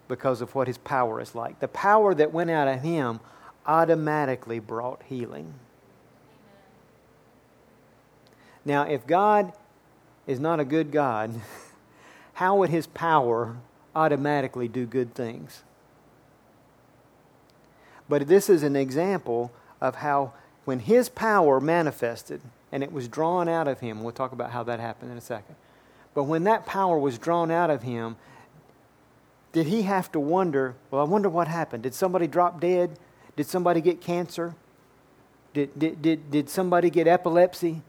because 0.09 0.41
of 0.41 0.55
what 0.57 0.67
his 0.67 0.79
power 0.79 1.21
is 1.21 1.35
like. 1.35 1.61
The 1.61 1.69
power 1.69 2.15
that 2.17 2.33
went 2.33 2.51
out 2.51 2.67
of 2.67 2.83
him 2.83 3.21
automatically 3.67 4.59
brought 4.59 5.01
healing. 5.05 5.55
Now, 8.65 8.83
if 8.83 9.07
God 9.07 9.53
is 10.27 10.41
not 10.41 10.59
a 10.59 10.65
good 10.65 10.91
God, 10.91 11.41
how 12.43 12.57
would 12.57 12.71
his 12.71 12.89
power 12.89 13.57
automatically 13.95 14.67
do 14.67 14.85
good 14.85 15.15
things? 15.15 15.63
But 18.09 18.27
this 18.27 18.51
is 18.51 18.65
an 18.65 18.75
example 18.75 19.53
of 19.81 19.95
how, 19.95 20.33
when 20.65 20.81
his 20.81 21.09
power 21.09 21.61
manifested 21.61 22.41
and 22.73 22.83
it 22.83 22.91
was 22.91 23.07
drawn 23.07 23.49
out 23.49 23.69
of 23.69 23.79
him, 23.79 24.03
we'll 24.03 24.11
talk 24.11 24.33
about 24.33 24.51
how 24.51 24.65
that 24.65 24.81
happened 24.81 25.13
in 25.13 25.19
a 25.19 25.21
second. 25.21 25.55
But 26.15 26.25
when 26.25 26.43
that 26.43 26.67
power 26.67 26.99
was 26.99 27.17
drawn 27.17 27.53
out 27.53 27.71
of 27.71 27.85
him, 27.85 28.17
did 29.53 29.69
he 29.69 29.83
have 29.83 30.11
to 30.11 30.19
wonder, 30.19 30.75
well, 30.91 31.01
I 31.01 31.05
wonder 31.05 31.29
what 31.29 31.47
happened? 31.47 31.85
Did 31.85 31.95
somebody 31.95 32.27
drop 32.27 32.61
dead? 32.61 32.99
Did 33.37 33.47
somebody 33.47 33.81
get 33.81 34.01
cancer? 34.01 34.57
Did, 35.55 35.79
did, 35.79 36.03
did, 36.03 36.29
did 36.33 36.51
somebody 36.51 36.91
get 36.91 37.07
epilepsy? 37.07 37.83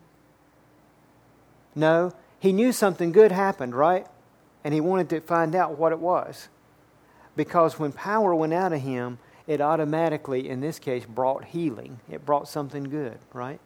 No. 1.73 2.13
He 2.39 2.53
knew 2.53 2.71
something 2.71 3.11
good 3.11 3.31
happened, 3.31 3.73
right? 3.73 4.05
And 4.63 4.73
he 4.73 4.81
wanted 4.81 5.09
to 5.09 5.21
find 5.21 5.55
out 5.55 5.77
what 5.77 5.91
it 5.91 5.99
was. 5.99 6.47
Because 7.35 7.79
when 7.79 7.91
power 7.91 8.33
went 8.33 8.53
out 8.53 8.73
of 8.73 8.81
him, 8.81 9.17
it 9.45 9.59
automatically, 9.59 10.47
in 10.47 10.61
this 10.61 10.79
case, 10.79 11.05
brought 11.05 11.45
healing. 11.45 11.99
It 12.09 12.25
brought 12.25 12.47
something 12.47 12.85
good, 12.85 13.17
right? 13.33 13.59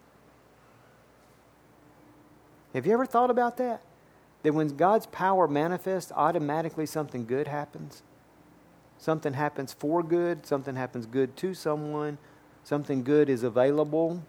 Have 2.73 2.85
you 2.85 2.93
ever 2.93 3.05
thought 3.05 3.29
about 3.29 3.57
that? 3.57 3.81
That 4.43 4.53
when 4.53 4.69
God's 4.75 5.05
power 5.07 5.47
manifests, 5.47 6.11
automatically 6.15 6.85
something 6.85 7.25
good 7.25 7.47
happens? 7.47 8.01
Something 8.97 9.33
happens 9.33 9.73
for 9.73 10.01
good, 10.01 10.45
something 10.45 10.75
happens 10.75 11.05
good 11.05 11.35
to 11.37 11.53
someone, 11.53 12.17
something 12.63 13.03
good 13.03 13.29
is 13.29 13.43
available. 13.43 14.23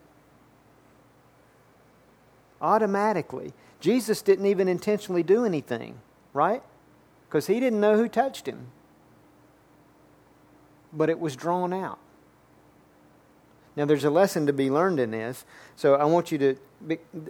Automatically. 2.60 3.52
Jesus 3.80 4.20
didn't 4.20 4.46
even 4.46 4.68
intentionally 4.68 5.22
do 5.22 5.44
anything, 5.44 6.00
right? 6.38 6.62
Because 7.28 7.48
he 7.48 7.58
didn't 7.58 7.80
know 7.80 7.96
who 7.96 8.08
touched 8.08 8.46
him. 8.46 8.68
But 10.92 11.10
it 11.10 11.18
was 11.18 11.34
drawn 11.34 11.72
out. 11.72 11.98
Now, 13.74 13.84
there's 13.84 14.04
a 14.04 14.10
lesson 14.10 14.46
to 14.46 14.52
be 14.52 14.70
learned 14.70 15.00
in 15.00 15.10
this. 15.10 15.44
So 15.74 15.96
I 15.96 16.04
want 16.04 16.32
you 16.32 16.38
to, 16.38 16.56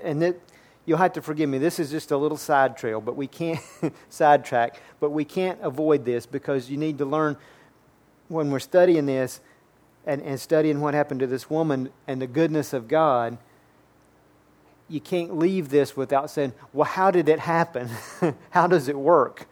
and 0.03 0.23
that, 0.23 0.37
you'll 0.85 0.99
have 0.99 1.15
to 1.15 1.23
forgive 1.23 1.49
me. 1.49 1.59
This 1.59 1.79
is 1.79 1.91
just 1.91 2.11
a 2.11 2.17
little 2.17 2.37
side 2.37 2.77
trail, 2.77 3.01
but 3.01 3.17
we 3.17 3.27
can't 3.27 3.61
sidetrack, 4.11 4.81
but 5.01 5.11
we 5.11 5.25
can't 5.25 5.59
avoid 5.63 6.05
this 6.05 6.27
because 6.27 6.71
you 6.71 6.77
need 6.77 6.99
to 6.99 7.07
learn 7.07 7.37
when 8.29 8.51
we're 8.51 8.59
studying 8.59 9.07
this 9.07 9.41
and, 10.07 10.23
and 10.23 10.39
studying 10.39 10.81
what 10.81 10.95
happened 10.95 11.21
to 11.21 11.27
this 11.27 11.49
woman 11.49 11.91
and 12.07 12.21
the 12.21 12.27
goodness 12.27 12.73
of 12.73 12.89
God. 12.89 13.39
You 14.89 15.01
can't 15.01 15.39
leave 15.39 15.69
this 15.69 15.97
without 15.97 16.31
saying, 16.31 16.55
well, 16.73 16.87
how 16.89 17.11
did 17.11 17.29
it 17.29 17.41
happen? 17.41 17.91
how 18.51 18.67
does 18.67 18.89
it 18.89 18.99
work 18.99 19.47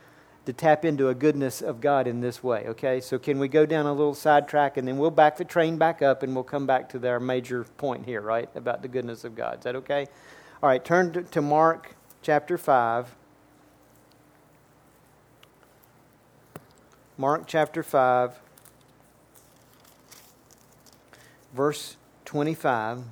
to 0.47 0.53
tap 0.53 0.85
into 0.85 1.09
a 1.09 1.15
goodness 1.15 1.61
of 1.61 1.81
God 1.81 2.07
in 2.07 2.21
this 2.21 2.43
way? 2.43 2.67
Okay, 2.69 3.01
so 3.01 3.19
can 3.19 3.39
we 3.39 3.49
go 3.49 3.67
down 3.67 3.85
a 3.85 3.93
little 3.93 4.15
sidetrack 4.15 4.77
and 4.77 4.89
then 4.89 4.97
we'll 4.97 5.11
back 5.11 5.37
the 5.37 5.45
train 5.45 5.77
back 5.77 6.01
up 6.01 6.23
and 6.23 6.35
we'll 6.35 6.45
come 6.45 6.67
back 6.67 6.89
to 6.91 7.09
our 7.09 7.21
major 7.21 7.65
point 7.77 8.07
here, 8.07 8.23
right? 8.23 8.49
About 8.55 8.81
the 8.81 8.89
goodness 8.89 9.25
of 9.25 9.35
God. 9.35 9.59
Is 9.59 9.65
that 9.65 9.77
okay? 9.77 10.07
All 10.63 10.69
right, 10.69 10.83
turn 10.83 11.13
to, 11.13 11.23
to 11.23 11.43
Mark 11.43 11.95
chapter 12.23 12.57
5. 12.57 13.15
Mark 17.19 17.45
chapter 17.47 17.83
5, 17.83 18.39
verse 21.55 21.97
25. 22.27 23.05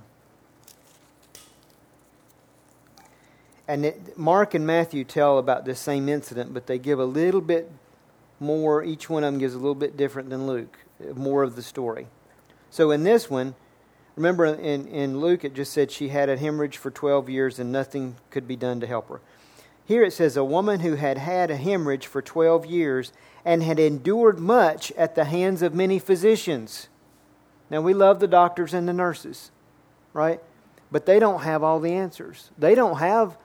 And 3.67 3.87
it, 3.87 4.19
Mark 4.19 4.55
and 4.55 4.67
Matthew 4.67 5.05
tell 5.05 5.39
about 5.39 5.65
this 5.65 5.81
same 5.81 6.09
incident, 6.09 6.53
but 6.53 6.67
they 6.67 6.79
give 6.79 6.99
a 6.99 7.05
little 7.05 7.41
bit 7.41 7.71
more. 8.41 8.85
Each 8.85 9.09
one 9.09 9.25
of 9.25 9.33
them 9.33 9.41
gives 9.41 9.55
a 9.55 9.59
little 9.59 9.75
bit 9.75 9.97
different 9.97 10.31
than 10.31 10.47
Luke, 10.47 10.79
more 11.15 11.43
of 11.43 11.57
the 11.57 11.63
story. 11.63 12.09
So 12.71 12.91
in 12.91 13.05
this 13.05 13.31
one, 13.31 13.55
Remember 14.17 14.47
in, 14.47 14.87
in 14.87 15.19
Luke, 15.19 15.45
it 15.45 15.55
just 15.55 15.73
said 15.73 15.91
she 15.91 16.09
had 16.09 16.29
a 16.29 16.37
hemorrhage 16.37 16.77
for 16.77 16.91
12 16.91 17.29
years 17.29 17.59
and 17.59 17.73
nothing 17.73 18.17
could 18.31 18.47
be 18.47 18.57
done 18.57 18.81
to 18.81 18.87
help 18.87 19.09
her. 19.09 19.21
Here 19.85 20.05
it 20.05 20.13
says 20.13 20.37
a 20.37 20.45
woman 20.45 20.81
who 20.81 20.95
had 20.95 21.19
had 21.19 21.51
a 21.51 21.57
hemorrhage 21.57 22.07
for 22.07 22.23
12 22.23 22.65
years 22.65 23.13
and 23.45 23.63
had 23.63 23.79
endured 23.79 24.39
much 24.39 24.93
at 24.93 25.15
the 25.15 25.25
hands 25.25 25.63
of 25.63 25.75
many 25.75 25.99
physicians. 25.99 26.89
Now, 27.71 27.81
we 27.81 27.93
love 27.93 28.21
the 28.21 28.29
doctors 28.29 28.73
and 28.73 28.87
the 28.87 28.93
nurses, 28.93 29.51
right? 30.13 30.41
But 30.93 31.07
they 31.07 31.19
don't 31.19 31.43
have 31.43 31.63
all 31.63 31.81
the 31.81 31.93
answers. 31.93 32.51
They 32.57 32.75
don't 32.75 32.99
have, 32.99 33.37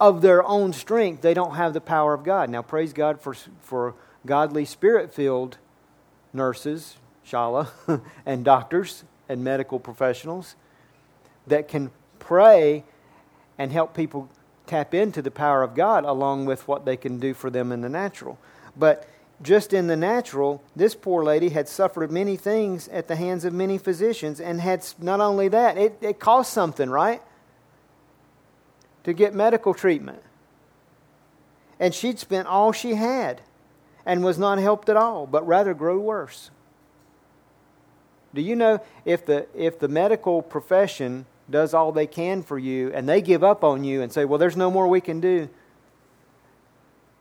of 0.00 0.22
their 0.22 0.46
own 0.46 0.72
strength, 0.72 1.22
they 1.22 1.34
don't 1.34 1.54
have 1.54 1.72
the 1.72 1.80
power 1.80 2.14
of 2.14 2.24
God. 2.24 2.50
Now, 2.50 2.62
praise 2.62 2.92
God 2.92 3.20
for, 3.20 3.34
for 3.60 3.94
godly, 4.26 4.64
spirit 4.64 5.12
filled 5.12 5.58
nurses, 6.32 6.96
Shala, 7.26 7.68
and 8.26 8.44
doctors 8.44 9.04
and 9.28 9.42
medical 9.42 9.78
professionals 9.78 10.56
that 11.46 11.68
can 11.68 11.90
pray 12.18 12.84
and 13.58 13.70
help 13.70 13.94
people 13.94 14.28
tap 14.66 14.94
into 14.94 15.22
the 15.22 15.30
power 15.30 15.62
of 15.62 15.74
God 15.74 16.04
along 16.04 16.46
with 16.46 16.66
what 16.66 16.84
they 16.84 16.96
can 16.96 17.18
do 17.18 17.34
for 17.34 17.50
them 17.50 17.70
in 17.70 17.80
the 17.80 17.88
natural. 17.88 18.38
But 18.76 19.08
just 19.42 19.72
in 19.72 19.86
the 19.86 19.96
natural, 19.96 20.62
this 20.74 20.94
poor 20.94 21.22
lady 21.22 21.50
had 21.50 21.68
suffered 21.68 22.10
many 22.10 22.36
things 22.36 22.88
at 22.88 23.08
the 23.08 23.16
hands 23.16 23.44
of 23.44 23.52
many 23.52 23.78
physicians 23.78 24.40
and 24.40 24.60
had 24.60 24.86
not 24.98 25.20
only 25.20 25.48
that, 25.48 25.76
it, 25.76 25.98
it 26.00 26.18
cost 26.18 26.52
something, 26.52 26.88
right? 26.88 27.20
To 29.04 29.12
get 29.12 29.34
medical 29.34 29.74
treatment. 29.74 30.22
And 31.78 31.94
she'd 31.94 32.18
spent 32.18 32.48
all 32.48 32.72
she 32.72 32.94
had 32.94 33.42
and 34.06 34.24
was 34.24 34.38
not 34.38 34.58
helped 34.58 34.88
at 34.88 34.96
all, 34.96 35.26
but 35.26 35.46
rather 35.46 35.74
grew 35.74 36.00
worse. 36.00 36.50
Do 38.34 38.40
you 38.40 38.56
know 38.56 38.80
if 39.04 39.24
the, 39.24 39.46
if 39.54 39.78
the 39.78 39.88
medical 39.88 40.42
profession 40.42 41.26
does 41.48 41.74
all 41.74 41.92
they 41.92 42.06
can 42.06 42.42
for 42.42 42.58
you 42.58 42.90
and 42.92 43.08
they 43.08 43.20
give 43.20 43.44
up 43.44 43.62
on 43.62 43.84
you 43.84 44.02
and 44.02 44.12
say, 44.12 44.24
well, 44.24 44.38
there's 44.38 44.56
no 44.56 44.70
more 44.70 44.88
we 44.88 45.00
can 45.00 45.20
do, 45.20 45.48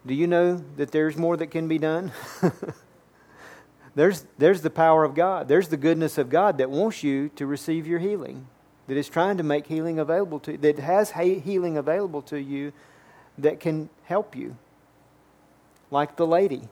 do 0.05 0.13
you 0.13 0.27
know 0.27 0.61
that 0.75 0.91
there's 0.91 1.15
more 1.15 1.37
that 1.37 1.47
can 1.47 1.67
be 1.67 1.77
done? 1.77 2.11
there's, 3.95 4.25
there's 4.37 4.61
the 4.61 4.69
power 4.69 5.03
of 5.03 5.15
God. 5.15 5.47
There's 5.47 5.69
the 5.69 5.77
goodness 5.77 6.17
of 6.17 6.29
God 6.29 6.57
that 6.57 6.69
wants 6.69 7.03
you 7.03 7.29
to 7.35 7.45
receive 7.45 7.87
your 7.87 7.99
healing, 7.99 8.47
that 8.87 8.97
is 8.97 9.09
trying 9.09 9.37
to 9.37 9.43
make 9.43 9.67
healing 9.67 9.99
available 9.99 10.39
to 10.41 10.53
you, 10.53 10.57
that 10.57 10.79
has 10.79 11.11
healing 11.11 11.77
available 11.77 12.21
to 12.23 12.39
you 12.39 12.73
that 13.37 13.59
can 13.59 13.89
help 14.05 14.35
you. 14.35 14.57
Like 15.91 16.15
the 16.15 16.27
lady 16.27 16.69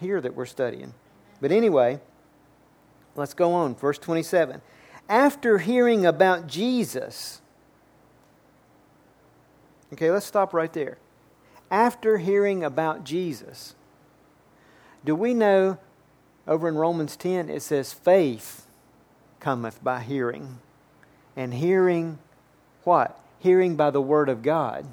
here 0.00 0.20
that 0.20 0.34
we're 0.34 0.46
studying. 0.46 0.94
But 1.40 1.52
anyway, 1.52 2.00
Let's 3.16 3.34
go 3.34 3.52
on. 3.52 3.74
Verse 3.74 3.98
27. 3.98 4.60
After 5.08 5.58
hearing 5.58 6.06
about 6.06 6.46
Jesus, 6.46 7.40
okay, 9.92 10.10
let's 10.10 10.26
stop 10.26 10.52
right 10.54 10.72
there. 10.72 10.98
After 11.70 12.18
hearing 12.18 12.64
about 12.64 13.04
Jesus, 13.04 13.74
do 15.04 15.14
we 15.14 15.34
know 15.34 15.78
over 16.46 16.68
in 16.68 16.76
Romans 16.76 17.16
10 17.16 17.48
it 17.48 17.62
says, 17.62 17.92
faith 17.92 18.66
cometh 19.40 19.82
by 19.84 20.00
hearing. 20.00 20.58
And 21.36 21.54
hearing 21.54 22.18
what? 22.84 23.18
Hearing 23.38 23.76
by 23.76 23.90
the 23.90 24.00
Word 24.00 24.28
of 24.28 24.42
God. 24.42 24.86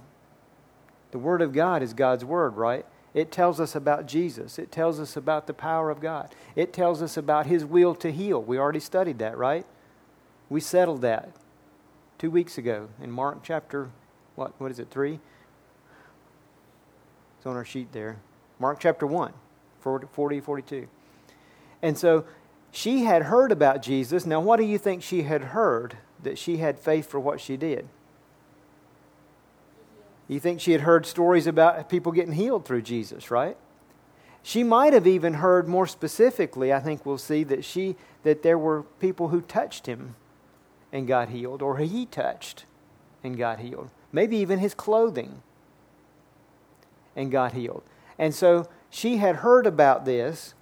The 1.12 1.20
Word 1.20 1.42
of 1.42 1.54
God 1.54 1.82
is 1.84 1.94
God's 1.94 2.26
Word, 2.26 2.56
right? 2.56 2.86
It 3.14 3.32
tells 3.32 3.60
us 3.60 3.76
about 3.76 4.06
Jesus. 4.06 4.58
It 4.58 4.72
tells 4.72 5.00
us 5.00 5.18
about 5.18 5.48
the 5.48 5.54
power 5.54 5.90
of 5.90 6.00
God. 6.00 6.34
It 6.56 6.72
tells 6.72 7.02
us 7.02 7.18
about 7.18 7.46
His 7.46 7.66
will 7.66 7.94
to 7.96 8.12
heal. 8.12 8.42
We 8.42 8.58
already 8.58 8.80
studied 8.80 9.20
that, 9.20 9.38
right? 9.38 9.66
We 10.50 10.62
settled 10.62 11.02
that 11.02 11.30
two 12.18 12.32
weeks 12.32 12.58
ago 12.58 12.88
in 13.02 13.12
Mark 13.12 13.40
chapter, 13.44 13.90
what, 14.36 14.54
what 14.60 14.72
is 14.72 14.80
it, 14.80 14.90
3? 14.90 15.20
It's 17.38 17.46
on 17.46 17.56
our 17.56 17.66
sheet 17.66 17.92
there. 17.92 18.18
Mark 18.60 18.80
chapter 18.80 19.08
1, 19.08 19.34
40, 19.82 20.40
42. 20.40 20.88
And 21.82 21.98
so 21.98 22.26
she 22.72 23.04
had 23.04 23.24
heard 23.24 23.52
about 23.52 23.82
Jesus. 23.82 24.26
Now, 24.26 24.40
what 24.40 24.58
do 24.58 24.64
you 24.64 24.78
think 24.78 25.02
she 25.02 25.24
had 25.24 25.42
heard 25.46 25.98
that 26.24 26.38
she 26.38 26.58
had 26.58 26.80
faith 26.80 27.10
for 27.10 27.20
what 27.20 27.40
she 27.42 27.58
did? 27.58 27.88
You 30.28 30.40
think 30.40 30.62
she 30.62 30.72
had 30.72 30.82
heard 30.82 31.06
stories 31.06 31.48
about 31.48 31.90
people 31.90 32.12
getting 32.12 32.34
healed 32.34 32.66
through 32.66 32.84
Jesus, 32.84 33.30
right? 33.30 33.58
She 34.44 34.64
might 34.64 34.94
have 34.94 35.06
even 35.06 35.36
heard 35.36 35.68
more 35.68 35.86
specifically, 35.86 36.74
I 36.74 36.80
think 36.80 37.06
we'll 37.06 37.18
see 37.18 37.44
that 37.44 37.64
she 37.64 37.96
that 38.24 38.44
there 38.44 38.58
were 38.58 38.84
people 39.00 39.30
who 39.30 39.42
touched 39.42 39.88
him 39.88 40.16
and 40.92 41.08
got 41.08 41.30
healed 41.30 41.62
or 41.62 41.78
he 41.78 42.06
touched 42.06 42.66
and 43.24 43.38
got 43.38 43.60
healed. 43.60 43.90
Maybe 44.12 44.38
even 44.38 44.60
his 44.60 44.74
clothing 44.74 45.42
and 47.16 47.32
got 47.32 47.54
healed. 47.54 47.84
And 48.18 48.34
so 48.34 48.70
she 48.90 49.18
had 49.18 49.38
heard 49.38 49.66
about 49.66 50.06
this 50.06 50.54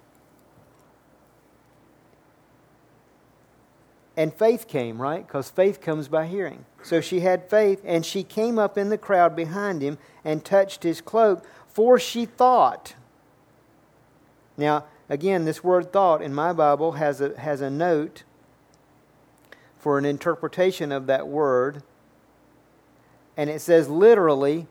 and 4.16 4.34
faith 4.34 4.68
came, 4.68 5.00
right? 5.00 5.26
Because 5.26 5.50
faith 5.50 5.80
comes 5.80 6.08
by 6.08 6.26
hearing. 6.26 6.64
So 6.82 7.00
she 7.00 7.20
had 7.20 7.48
faith, 7.48 7.80
and 7.84 8.04
she 8.04 8.22
came 8.22 8.58
up 8.58 8.76
in 8.76 8.88
the 8.88 8.98
crowd 8.98 9.36
behind 9.36 9.82
him 9.82 9.98
and 10.24 10.44
touched 10.44 10.82
his 10.82 11.00
cloak, 11.00 11.44
for 11.68 11.98
she 11.98 12.26
thought. 12.26 12.94
Now, 14.56 14.84
again, 15.08 15.44
this 15.44 15.64
word 15.64 15.92
thought 15.92 16.22
in 16.22 16.34
my 16.34 16.52
Bible 16.52 16.92
has 16.92 17.20
a, 17.20 17.38
has 17.38 17.60
a 17.60 17.70
note 17.70 18.24
for 19.78 19.96
an 19.96 20.04
interpretation 20.04 20.92
of 20.92 21.06
that 21.06 21.26
word. 21.26 21.82
And 23.36 23.48
it 23.48 23.60
says 23.60 23.88
literally 23.88 24.66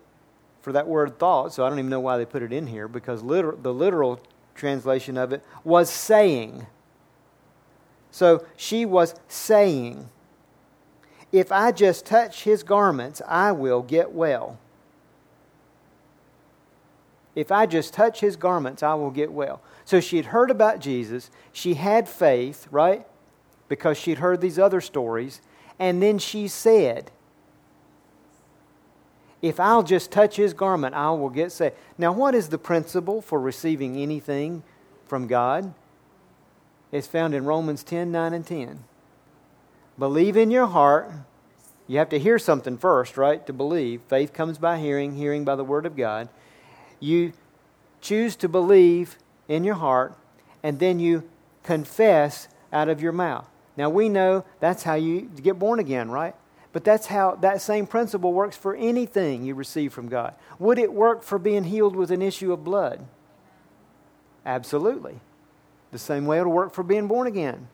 for 0.62 0.72
that 0.74 0.88
word 0.88 1.18
thought, 1.18 1.54
so 1.54 1.66
I 1.66 1.70
don't 1.70 1.80
even 1.80 1.90
know 1.90 2.00
why 2.00 2.18
they 2.18 2.26
put 2.26 2.44
it 2.44 2.54
in 2.54 2.68
here, 2.68 2.88
because 2.88 3.24
liter- 3.24 3.58
the 3.60 3.74
literal 3.74 4.20
translation 4.54 5.18
of 5.18 5.34
it 5.34 5.44
was 5.64 5.90
saying. 5.90 6.68
So 8.12 8.46
she 8.56 8.86
was 8.86 9.16
saying, 9.28 10.10
If 11.32 11.52
I 11.52 11.72
just 11.72 12.06
touch 12.06 12.44
his 12.44 12.64
garments, 12.64 13.22
I 13.28 13.52
will 13.52 13.82
get 13.82 14.12
well. 14.12 14.58
If 17.36 17.52
I 17.52 17.66
just 17.66 17.94
touch 17.94 18.20
his 18.20 18.36
garments, 18.36 18.84
I 18.84 18.96
will 18.96 19.12
get 19.12 19.32
well. 19.32 19.62
So 19.86 20.00
she 20.00 20.18
had 20.18 20.28
heard 20.28 20.52
about 20.52 20.80
Jesus. 20.80 21.32
She 21.54 21.76
had 21.76 22.10
faith, 22.10 22.68
right? 22.72 23.06
Because 23.68 23.98
she'd 23.98 24.18
heard 24.18 24.42
these 24.42 24.60
other 24.60 24.82
stories. 24.82 25.42
And 25.78 26.02
then 26.02 26.18
she 26.18 26.48
said, 26.48 27.12
If 29.42 29.60
I'll 29.60 29.84
just 29.84 30.12
touch 30.12 30.36
his 30.36 30.54
garment, 30.54 30.96
I 30.96 31.12
will 31.12 31.30
get 31.30 31.52
saved. 31.52 31.76
Now, 31.98 32.12
what 32.12 32.36
is 32.36 32.50
the 32.50 32.58
principle 32.58 33.22
for 33.22 33.40
receiving 33.40 33.96
anything 33.96 34.64
from 35.06 35.28
God? 35.28 35.74
Is 36.92 37.08
found 37.08 37.34
in 37.34 37.46
Romans 37.46 37.84
10 37.84 38.12
9 38.12 38.34
and 38.34 38.46
10. 38.46 38.84
Believe 39.98 40.38
in 40.38 40.52
your 40.52 40.68
heart. 40.68 41.12
You 41.88 41.98
have 41.98 42.10
to 42.10 42.20
hear 42.20 42.38
something 42.38 42.78
first, 42.78 43.18
right, 43.18 43.46
to 43.48 43.54
believe. 43.54 44.02
Faith 44.08 44.32
comes 44.32 44.58
by 44.58 44.78
hearing, 44.78 45.16
hearing 45.16 45.44
by 45.44 45.56
the 45.56 45.64
Word 45.64 45.86
of 45.86 45.98
God. 45.98 46.30
You 47.00 47.34
choose 48.00 48.36
to 48.38 48.48
believe 48.48 49.18
in 49.48 49.64
your 49.64 49.76
heart, 49.76 50.16
and 50.62 50.80
then 50.80 51.00
you 51.00 51.28
confess 51.64 52.48
out 52.72 52.90
of 52.90 53.02
your 53.02 53.12
mouth. 53.12 53.46
Now, 53.76 53.90
we 53.90 54.08
know 54.08 54.46
that's 54.60 54.84
how 54.84 54.96
you 54.96 55.22
get 55.22 55.58
born 55.58 55.80
again, 55.80 56.12
right? 56.12 56.36
But 56.72 56.84
that's 56.84 57.08
how 57.08 57.36
that 57.36 57.62
same 57.62 57.88
principle 57.88 58.34
works 58.34 58.56
for 58.56 58.76
anything 58.76 59.44
you 59.44 59.56
receive 59.56 59.92
from 59.92 60.08
God. 60.08 60.36
Would 60.60 60.78
it 60.78 60.94
work 60.94 61.24
for 61.24 61.40
being 61.40 61.64
healed 61.64 61.96
with 61.96 62.12
an 62.12 62.22
issue 62.22 62.54
of 62.54 62.64
blood? 62.64 63.06
Absolutely. 64.46 65.20
The 65.92 66.00
same 66.00 66.26
way 66.26 66.40
it'll 66.40 66.52
work 66.52 66.74
for 66.74 66.84
being 66.84 67.08
born 67.08 67.28
again. 67.28 67.68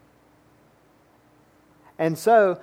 And 1.97 2.17
so, 2.17 2.60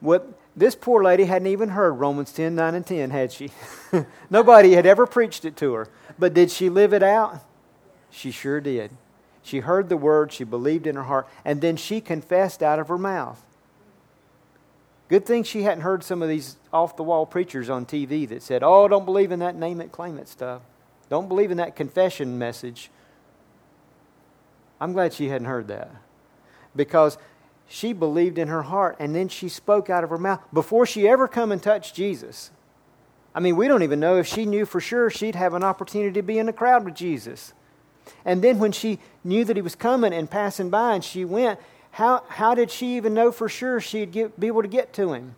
what 0.00 0.26
this 0.56 0.74
poor 0.74 1.02
lady 1.02 1.24
hadn't 1.24 1.48
even 1.48 1.70
heard 1.70 1.92
Romans 1.92 2.32
10 2.32 2.54
9 2.54 2.74
and 2.74 2.86
10, 2.86 3.10
had 3.10 3.32
she? 3.32 3.50
Nobody 4.30 4.72
had 4.72 4.86
ever 4.86 5.06
preached 5.06 5.44
it 5.44 5.56
to 5.58 5.74
her. 5.74 5.88
But 6.18 6.34
did 6.34 6.50
she 6.50 6.68
live 6.68 6.92
it 6.92 7.02
out? 7.02 7.44
She 8.10 8.30
sure 8.30 8.60
did. 8.60 8.90
She 9.42 9.60
heard 9.60 9.88
the 9.88 9.96
word, 9.96 10.32
she 10.32 10.44
believed 10.44 10.86
in 10.86 10.96
her 10.96 11.04
heart, 11.04 11.26
and 11.44 11.60
then 11.60 11.76
she 11.76 12.00
confessed 12.00 12.62
out 12.62 12.78
of 12.78 12.88
her 12.88 12.98
mouth. 12.98 13.42
Good 15.08 15.24
thing 15.24 15.42
she 15.42 15.62
hadn't 15.62 15.82
heard 15.82 16.04
some 16.04 16.22
of 16.22 16.28
these 16.28 16.56
off 16.70 16.96
the 16.96 17.02
wall 17.02 17.24
preachers 17.24 17.70
on 17.70 17.86
TV 17.86 18.28
that 18.28 18.42
said, 18.42 18.62
Oh, 18.62 18.88
don't 18.88 19.06
believe 19.06 19.32
in 19.32 19.38
that 19.38 19.56
name 19.56 19.80
it, 19.80 19.90
claim 19.90 20.18
it 20.18 20.28
stuff. 20.28 20.62
Don't 21.08 21.28
believe 21.28 21.50
in 21.50 21.56
that 21.56 21.76
confession 21.76 22.38
message. 22.38 22.90
I'm 24.80 24.92
glad 24.92 25.12
she 25.12 25.28
hadn't 25.28 25.46
heard 25.46 25.68
that 25.68 25.90
because 26.74 27.18
she 27.66 27.92
believed 27.92 28.38
in 28.38 28.48
her 28.48 28.62
heart 28.62 28.96
and 28.98 29.14
then 29.14 29.28
she 29.28 29.48
spoke 29.48 29.90
out 29.90 30.04
of 30.04 30.10
her 30.10 30.18
mouth 30.18 30.40
before 30.52 30.86
she 30.86 31.08
ever 31.08 31.28
come 31.28 31.52
and 31.52 31.62
touched 31.62 31.94
Jesus. 31.94 32.50
I 33.34 33.40
mean, 33.40 33.56
we 33.56 33.68
don't 33.68 33.82
even 33.82 34.00
know 34.00 34.16
if 34.16 34.26
she 34.26 34.46
knew 34.46 34.64
for 34.64 34.80
sure 34.80 35.10
she'd 35.10 35.34
have 35.34 35.54
an 35.54 35.62
opportunity 35.62 36.12
to 36.12 36.22
be 36.22 36.38
in 36.38 36.46
the 36.46 36.52
crowd 36.52 36.84
with 36.84 36.94
Jesus. 36.94 37.52
And 38.24 38.42
then 38.42 38.58
when 38.58 38.72
she 38.72 38.98
knew 39.22 39.44
that 39.44 39.56
he 39.56 39.62
was 39.62 39.74
coming 39.74 40.14
and 40.14 40.30
passing 40.30 40.70
by 40.70 40.94
and 40.94 41.04
she 41.04 41.24
went, 41.24 41.60
how, 41.92 42.24
how 42.28 42.54
did 42.54 42.70
she 42.70 42.96
even 42.96 43.12
know 43.12 43.30
for 43.30 43.48
sure 43.48 43.80
she'd 43.80 44.12
get, 44.12 44.38
be 44.38 44.46
able 44.46 44.62
to 44.62 44.68
get 44.68 44.92
to 44.94 45.12
him? 45.12 45.34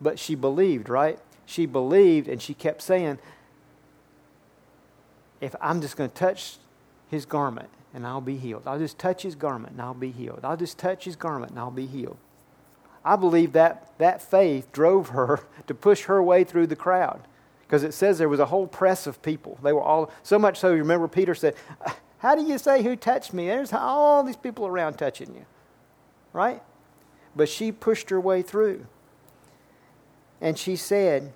But 0.00 0.18
she 0.18 0.34
believed, 0.34 0.88
right? 0.88 1.18
She 1.46 1.64
believed 1.64 2.28
and 2.28 2.42
she 2.42 2.52
kept 2.52 2.82
saying, 2.82 3.18
if 5.40 5.54
I'm 5.60 5.80
just 5.80 5.96
going 5.96 6.10
to 6.10 6.16
touch 6.16 6.58
his 7.08 7.24
garment, 7.24 7.68
and 7.96 8.06
I'll 8.06 8.20
be 8.20 8.36
healed. 8.36 8.64
I'll 8.66 8.78
just 8.78 8.98
touch 8.98 9.22
his 9.22 9.34
garment 9.34 9.72
and 9.72 9.80
I'll 9.80 9.94
be 9.94 10.10
healed. 10.10 10.40
I'll 10.44 10.56
just 10.58 10.76
touch 10.76 11.06
his 11.06 11.16
garment 11.16 11.52
and 11.52 11.58
I'll 11.58 11.70
be 11.70 11.86
healed. 11.86 12.18
I 13.02 13.16
believe 13.16 13.54
that 13.54 13.90
that 13.96 14.20
faith 14.20 14.70
drove 14.70 15.08
her 15.08 15.40
to 15.66 15.74
push 15.74 16.02
her 16.02 16.22
way 16.22 16.44
through 16.44 16.66
the 16.66 16.76
crowd 16.76 17.22
because 17.62 17.82
it 17.82 17.94
says 17.94 18.18
there 18.18 18.28
was 18.28 18.38
a 18.38 18.46
whole 18.46 18.66
press 18.66 19.06
of 19.06 19.22
people. 19.22 19.58
They 19.62 19.72
were 19.72 19.80
all, 19.80 20.12
so 20.22 20.38
much 20.38 20.58
so, 20.58 20.72
you 20.72 20.76
remember 20.76 21.08
Peter 21.08 21.34
said, 21.34 21.54
uh, 21.84 21.90
How 22.18 22.34
do 22.34 22.44
you 22.44 22.58
say 22.58 22.82
who 22.82 22.96
touched 22.96 23.32
me? 23.32 23.46
There's 23.46 23.72
all 23.72 24.22
these 24.22 24.36
people 24.36 24.66
around 24.66 24.98
touching 24.98 25.34
you, 25.34 25.46
right? 26.34 26.62
But 27.34 27.48
she 27.48 27.72
pushed 27.72 28.10
her 28.10 28.20
way 28.20 28.42
through. 28.42 28.86
And 30.38 30.58
she 30.58 30.76
said, 30.76 31.32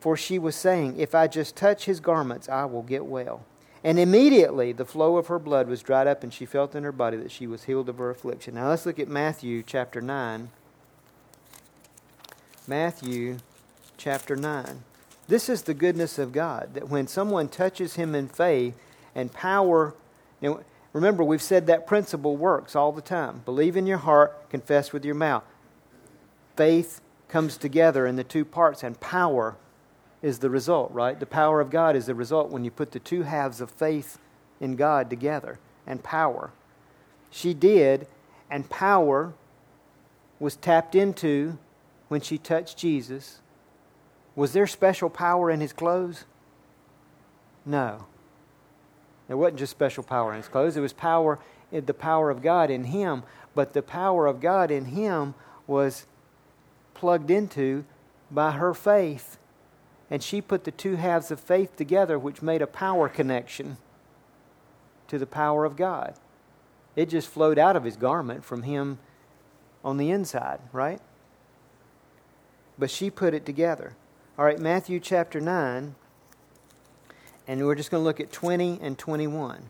For 0.00 0.16
she 0.16 0.40
was 0.40 0.56
saying, 0.56 0.98
If 0.98 1.14
I 1.14 1.28
just 1.28 1.54
touch 1.54 1.84
his 1.84 2.00
garments, 2.00 2.48
I 2.48 2.64
will 2.64 2.82
get 2.82 3.06
well. 3.06 3.44
And 3.84 3.98
immediately 3.98 4.72
the 4.72 4.84
flow 4.84 5.16
of 5.16 5.26
her 5.26 5.38
blood 5.38 5.68
was 5.68 5.82
dried 5.82 6.06
up, 6.06 6.22
and 6.22 6.32
she 6.32 6.46
felt 6.46 6.74
in 6.74 6.84
her 6.84 6.92
body 6.92 7.16
that 7.16 7.32
she 7.32 7.46
was 7.46 7.64
healed 7.64 7.88
of 7.88 7.98
her 7.98 8.10
affliction. 8.10 8.54
Now 8.54 8.68
let's 8.68 8.86
look 8.86 9.00
at 9.00 9.08
Matthew 9.08 9.62
chapter 9.62 10.00
9. 10.00 10.50
Matthew 12.66 13.38
chapter 13.96 14.36
9. 14.36 14.84
This 15.26 15.48
is 15.48 15.62
the 15.62 15.74
goodness 15.74 16.18
of 16.18 16.32
God, 16.32 16.74
that 16.74 16.88
when 16.88 17.06
someone 17.06 17.48
touches 17.48 17.94
him 17.94 18.14
in 18.14 18.28
faith 18.28 18.76
and 19.14 19.32
power, 19.32 19.94
you 20.40 20.50
know, 20.50 20.60
remember 20.92 21.24
we've 21.24 21.42
said 21.42 21.66
that 21.66 21.86
principle 21.86 22.36
works 22.36 22.76
all 22.76 22.92
the 22.92 23.02
time. 23.02 23.42
Believe 23.44 23.76
in 23.76 23.86
your 23.86 23.98
heart, 23.98 24.48
confess 24.50 24.92
with 24.92 25.04
your 25.04 25.14
mouth. 25.14 25.44
Faith 26.56 27.00
comes 27.28 27.56
together 27.56 28.06
in 28.06 28.16
the 28.16 28.24
two 28.24 28.44
parts, 28.44 28.82
and 28.82 29.00
power 29.00 29.56
is 30.22 30.38
the 30.38 30.48
result, 30.48 30.90
right? 30.92 31.18
The 31.18 31.26
power 31.26 31.60
of 31.60 31.68
God 31.68 31.96
is 31.96 32.06
the 32.06 32.14
result 32.14 32.50
when 32.50 32.64
you 32.64 32.70
put 32.70 32.92
the 32.92 33.00
two 33.00 33.22
halves 33.22 33.60
of 33.60 33.70
faith 33.70 34.18
in 34.60 34.76
God 34.76 35.10
together 35.10 35.58
and 35.86 36.02
power. 36.02 36.52
She 37.30 37.52
did, 37.52 38.06
and 38.50 38.70
power 38.70 39.34
was 40.38 40.56
tapped 40.56 40.94
into 40.94 41.58
when 42.08 42.20
she 42.20 42.38
touched 42.38 42.78
Jesus. 42.78 43.40
Was 44.36 44.52
there 44.52 44.66
special 44.66 45.10
power 45.10 45.50
in 45.50 45.60
his 45.60 45.72
clothes? 45.72 46.24
No. 47.66 48.06
There 49.28 49.36
wasn't 49.36 49.58
just 49.58 49.70
special 49.70 50.04
power 50.04 50.30
in 50.30 50.36
his 50.36 50.48
clothes, 50.48 50.76
it 50.76 50.80
was 50.80 50.92
power, 50.92 51.38
the 51.70 51.94
power 51.94 52.30
of 52.30 52.42
God 52.42 52.70
in 52.70 52.84
him. 52.84 53.24
But 53.54 53.72
the 53.72 53.82
power 53.82 54.26
of 54.26 54.40
God 54.40 54.70
in 54.70 54.86
him 54.86 55.34
was 55.66 56.06
plugged 56.94 57.30
into 57.30 57.84
by 58.30 58.52
her 58.52 58.72
faith 58.72 59.38
and 60.12 60.22
she 60.22 60.42
put 60.42 60.64
the 60.64 60.70
two 60.70 60.96
halves 60.96 61.30
of 61.30 61.40
faith 61.40 61.74
together, 61.74 62.18
which 62.18 62.42
made 62.42 62.60
a 62.60 62.66
power 62.66 63.08
connection 63.08 63.78
to 65.08 65.18
the 65.18 65.24
power 65.24 65.64
of 65.64 65.74
God. 65.74 66.16
It 66.94 67.08
just 67.08 67.28
flowed 67.28 67.58
out 67.58 67.76
of 67.76 67.84
his 67.84 67.96
garment 67.96 68.44
from 68.44 68.64
him 68.64 68.98
on 69.82 69.96
the 69.96 70.10
inside, 70.10 70.60
right? 70.70 71.00
But 72.78 72.90
she 72.90 73.08
put 73.08 73.32
it 73.32 73.46
together. 73.46 73.94
All 74.38 74.44
right, 74.44 74.58
Matthew 74.58 75.00
chapter 75.00 75.40
9, 75.40 75.94
and 77.48 77.66
we're 77.66 77.74
just 77.74 77.90
going 77.90 78.02
to 78.02 78.04
look 78.04 78.20
at 78.20 78.30
20 78.30 78.80
and 78.82 78.98
21. 78.98 79.62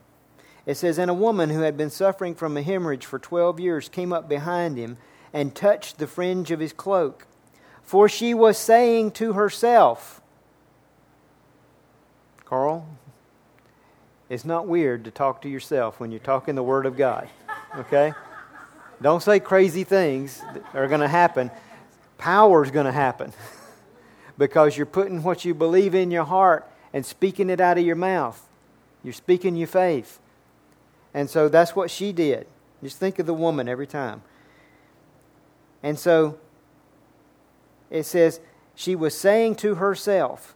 It 0.65 0.75
says, 0.75 0.97
And 0.97 1.09
a 1.09 1.13
woman 1.13 1.51
who 1.51 1.61
had 1.61 1.77
been 1.77 1.89
suffering 1.89 2.35
from 2.35 2.57
a 2.57 2.61
hemorrhage 2.61 3.05
for 3.05 3.17
12 3.17 3.61
years 3.61 3.87
came 3.87 4.11
up 4.11 4.27
behind 4.27 4.75
him 4.75 4.97
and 5.31 5.55
touched 5.55 5.99
the 5.99 6.05
fringe 6.05 6.51
of 6.51 6.59
his 6.59 6.73
cloak. 6.73 7.27
For 7.81 8.09
she 8.09 8.33
was 8.33 8.57
saying 8.57 9.11
to 9.11 9.33
herself, 9.33 10.19
Carl, 12.53 12.87
It's 14.33 14.45
not 14.45 14.65
weird 14.65 15.03
to 15.03 15.11
talk 15.11 15.43
to 15.43 15.49
yourself 15.49 15.99
when 15.99 16.09
you're 16.09 16.19
talking 16.19 16.55
the 16.55 16.63
Word 16.63 16.87
of 16.87 16.97
God. 16.97 17.29
Okay? 17.77 18.13
Don't 18.99 19.21
say 19.21 19.39
crazy 19.39 19.83
things 19.83 20.41
that 20.55 20.63
are 20.73 20.87
going 20.87 21.01
to 21.01 21.07
happen. 21.07 21.51
Power 22.17 22.63
is 22.63 22.71
going 22.71 22.87
to 22.87 22.91
happen 22.91 23.31
because 24.39 24.75
you're 24.75 24.87
putting 24.87 25.21
what 25.21 25.45
you 25.45 25.53
believe 25.53 25.93
in 25.93 26.09
your 26.09 26.23
heart 26.23 26.67
and 26.93 27.05
speaking 27.05 27.51
it 27.51 27.61
out 27.61 27.77
of 27.77 27.85
your 27.85 27.95
mouth. 27.95 28.49
You're 29.03 29.13
speaking 29.13 29.55
your 29.55 29.67
faith. 29.67 30.19
And 31.13 31.29
so 31.29 31.47
that's 31.47 31.75
what 31.75 31.91
she 31.91 32.11
did. 32.11 32.47
Just 32.81 32.97
think 32.97 33.19
of 33.19 33.27
the 33.27 33.35
woman 33.35 33.69
every 33.69 33.85
time. 33.85 34.23
And 35.83 35.99
so 35.99 36.39
it 37.91 38.03
says, 38.03 38.39
she 38.73 38.95
was 38.95 39.15
saying 39.15 39.57
to 39.57 39.75
herself, 39.75 40.55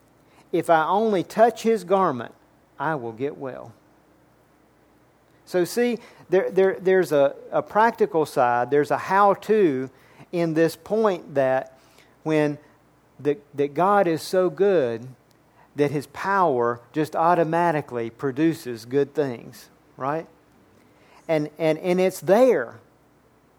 If 0.51 0.67
I 0.67 0.87
only 0.87 1.23
touch 1.23 1.61
his 1.61 1.83
garment, 1.83 2.33
I 2.79 2.95
will 2.95 3.11
get 3.11 3.37
well. 3.37 3.73
So, 5.45 5.63
see, 5.63 5.99
there, 6.29 6.51
there, 6.51 6.77
there's 6.79 7.11
a, 7.11 7.35
a 7.51 7.61
practical 7.61 8.25
side, 8.25 8.69
there's 8.69 8.91
a 8.91 8.97
how 8.97 9.35
to 9.35 9.89
in 10.31 10.53
this 10.53 10.75
point 10.75 11.35
that 11.35 11.79
when 12.23 12.57
the, 13.19 13.37
that 13.55 13.73
God 13.73 14.07
is 14.07 14.21
so 14.21 14.49
good 14.49 15.07
that 15.77 15.91
his 15.91 16.07
power 16.07 16.81
just 16.91 17.15
automatically 17.15 18.09
produces 18.09 18.85
good 18.85 19.13
things, 19.13 19.69
right? 19.95 20.27
And, 21.27 21.49
and, 21.57 21.77
and 21.79 22.01
it's 22.01 22.19
there. 22.19 22.79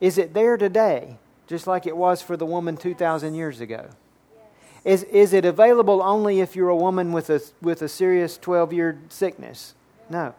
Is 0.01 0.19
it 0.19 0.35
there 0.35 0.57
today, 0.57 1.17
just 1.47 1.67
like 1.67 1.87
it 1.87 1.97
was 1.97 2.21
for 2.21 2.37
the 2.37 2.47
woman 2.47 2.77
2,000 2.77 3.35
years 3.35 3.61
ago? 3.61 3.89
Is, 4.85 5.03
is 5.05 5.33
it 5.33 5.45
available 5.45 6.03
only 6.03 6.41
if 6.41 6.55
you're 6.55 6.69
a 6.69 6.77
woman 6.77 7.13
with 7.13 7.31
a, 7.31 7.41
with 7.61 7.83
a 7.83 7.89
serious 7.89 8.39
12 8.39 8.73
year 8.73 8.99
sickness? 9.09 9.75
No. 10.09 10.35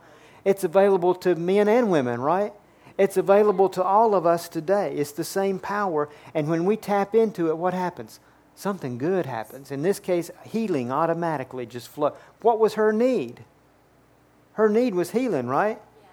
It's 0.45 0.63
available 0.63 1.13
to 1.15 1.35
men 1.35 1.67
and 1.67 1.91
women, 1.91 2.21
right? 2.21 2.53
It's 2.97 3.17
available 3.17 3.69
to 3.69 3.83
all 3.83 4.15
of 4.15 4.25
us 4.25 4.49
today. 4.49 4.93
It's 4.95 5.11
the 5.11 5.23
same 5.23 5.59
power. 5.59 6.09
And 6.33 6.49
when 6.49 6.65
we 6.65 6.75
tap 6.75 7.15
into 7.15 7.49
it, 7.49 7.57
what 7.57 7.73
happens? 7.73 8.19
Something 8.55 8.97
good 8.97 9.25
happens. 9.25 9.71
In 9.71 9.83
this 9.83 9.99
case, 9.99 10.29
healing 10.43 10.91
automatically 10.91 11.65
just 11.65 11.87
flow. 11.87 12.13
What 12.41 12.59
was 12.59 12.73
her 12.73 12.91
need? 12.91 13.45
Her 14.53 14.67
need 14.67 14.95
was 14.95 15.11
healing, 15.11 15.47
right? 15.47 15.79
Yes. 16.01 16.11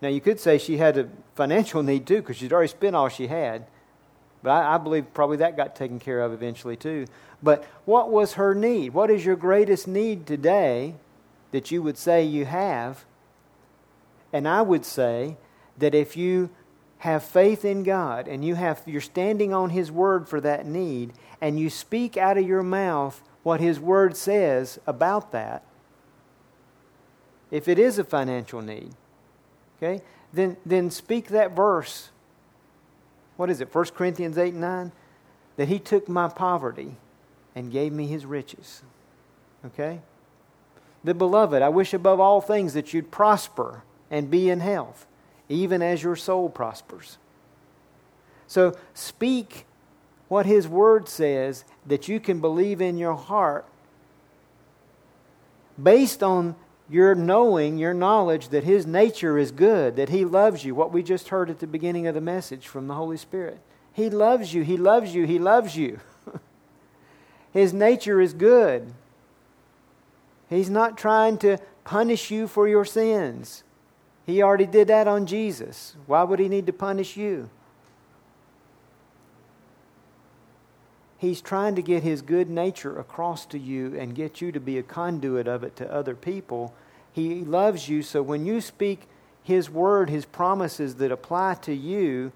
Now, 0.00 0.08
you 0.08 0.22
could 0.22 0.40
say 0.40 0.56
she 0.56 0.78
had 0.78 0.96
a 0.96 1.08
financial 1.34 1.82
need 1.82 2.06
too 2.06 2.22
because 2.22 2.38
she'd 2.38 2.54
already 2.54 2.68
spent 2.68 2.96
all 2.96 3.10
she 3.10 3.26
had. 3.26 3.66
But 4.42 4.50
I, 4.50 4.74
I, 4.74 4.78
believe 4.78 5.12
probably 5.12 5.36
that 5.38 5.56
got 5.56 5.76
taken 5.76 5.98
care 5.98 6.20
of 6.20 6.32
eventually 6.32 6.76
too. 6.76 7.06
But 7.42 7.64
what 7.84 8.10
was 8.10 8.34
her 8.34 8.54
need? 8.54 8.94
What 8.94 9.10
is 9.10 9.24
your 9.24 9.36
greatest 9.36 9.86
need 9.86 10.26
today 10.26 10.94
that 11.52 11.70
you 11.70 11.82
would 11.82 11.98
say 11.98 12.24
you 12.24 12.46
have? 12.46 13.04
And 14.32 14.48
I 14.48 14.62
would 14.62 14.84
say 14.84 15.36
that 15.78 15.94
if 15.94 16.16
you 16.16 16.50
have 17.00 17.22
faith 17.22 17.64
in 17.64 17.82
God 17.82 18.28
and 18.28 18.44
you 18.44 18.54
have 18.54 18.82
you're 18.86 19.00
standing 19.00 19.54
on 19.54 19.70
his 19.70 19.90
word 19.90 20.28
for 20.28 20.40
that 20.42 20.66
need 20.66 21.12
and 21.40 21.58
you 21.58 21.70
speak 21.70 22.16
out 22.16 22.36
of 22.36 22.46
your 22.46 22.62
mouth 22.62 23.22
what 23.42 23.58
his 23.58 23.80
word 23.80 24.16
says 24.16 24.78
about 24.86 25.32
that 25.32 25.64
if 27.50 27.68
it 27.68 27.78
is 27.78 27.98
a 27.98 28.04
financial 28.04 28.60
need 28.60 28.90
okay 29.78 30.02
then 30.34 30.58
then 30.66 30.90
speak 30.90 31.28
that 31.28 31.56
verse 31.56 32.10
what 33.40 33.48
is 33.48 33.62
it, 33.62 33.74
1 33.74 33.84
Corinthians 33.94 34.36
8 34.36 34.52
and 34.52 34.60
9? 34.60 34.92
That 35.56 35.68
he 35.68 35.78
took 35.78 36.10
my 36.10 36.28
poverty 36.28 36.96
and 37.54 37.72
gave 37.72 37.90
me 37.90 38.06
his 38.06 38.26
riches. 38.26 38.82
Okay? 39.64 40.02
The 41.02 41.14
beloved, 41.14 41.62
I 41.62 41.70
wish 41.70 41.94
above 41.94 42.20
all 42.20 42.42
things 42.42 42.74
that 42.74 42.92
you'd 42.92 43.10
prosper 43.10 43.82
and 44.10 44.30
be 44.30 44.50
in 44.50 44.60
health, 44.60 45.06
even 45.48 45.80
as 45.80 46.02
your 46.02 46.16
soul 46.16 46.50
prospers. 46.50 47.16
So 48.46 48.76
speak 48.92 49.64
what 50.28 50.44
his 50.44 50.68
word 50.68 51.08
says 51.08 51.64
that 51.86 52.08
you 52.08 52.20
can 52.20 52.42
believe 52.42 52.82
in 52.82 52.98
your 52.98 53.14
heart 53.14 53.64
based 55.82 56.22
on 56.22 56.56
your 56.90 57.14
knowing, 57.14 57.78
your 57.78 57.94
knowledge 57.94 58.48
that 58.48 58.64
His 58.64 58.86
nature 58.86 59.38
is 59.38 59.52
good, 59.52 59.96
that 59.96 60.08
He 60.08 60.24
loves 60.24 60.64
you, 60.64 60.74
what 60.74 60.92
we 60.92 61.02
just 61.02 61.28
heard 61.28 61.48
at 61.48 61.60
the 61.60 61.66
beginning 61.66 62.06
of 62.06 62.14
the 62.14 62.20
message 62.20 62.66
from 62.66 62.88
the 62.88 62.94
Holy 62.94 63.16
Spirit. 63.16 63.60
He 63.92 64.10
loves 64.10 64.52
you, 64.52 64.62
He 64.62 64.76
loves 64.76 65.14
you, 65.14 65.24
He 65.24 65.38
loves 65.38 65.76
you. 65.76 66.00
His 67.52 67.72
nature 67.72 68.20
is 68.20 68.34
good. 68.34 68.92
He's 70.48 70.70
not 70.70 70.98
trying 70.98 71.38
to 71.38 71.58
punish 71.84 72.30
you 72.30 72.48
for 72.48 72.66
your 72.66 72.84
sins. 72.84 73.62
He 74.26 74.42
already 74.42 74.66
did 74.66 74.88
that 74.88 75.06
on 75.06 75.26
Jesus. 75.26 75.96
Why 76.06 76.24
would 76.24 76.40
He 76.40 76.48
need 76.48 76.66
to 76.66 76.72
punish 76.72 77.16
you? 77.16 77.50
He's 81.20 81.42
trying 81.42 81.74
to 81.74 81.82
get 81.82 82.02
his 82.02 82.22
good 82.22 82.48
nature 82.48 82.98
across 82.98 83.44
to 83.46 83.58
you 83.58 83.94
and 83.94 84.14
get 84.14 84.40
you 84.40 84.52
to 84.52 84.58
be 84.58 84.78
a 84.78 84.82
conduit 84.82 85.46
of 85.46 85.62
it 85.62 85.76
to 85.76 85.92
other 85.92 86.14
people. 86.14 86.72
He 87.12 87.44
loves 87.44 87.90
you, 87.90 88.02
so 88.02 88.22
when 88.22 88.46
you 88.46 88.62
speak 88.62 89.06
his 89.42 89.68
word, 89.68 90.08
his 90.08 90.24
promises 90.24 90.94
that 90.94 91.12
apply 91.12 91.56
to 91.56 91.74
you, 91.74 92.32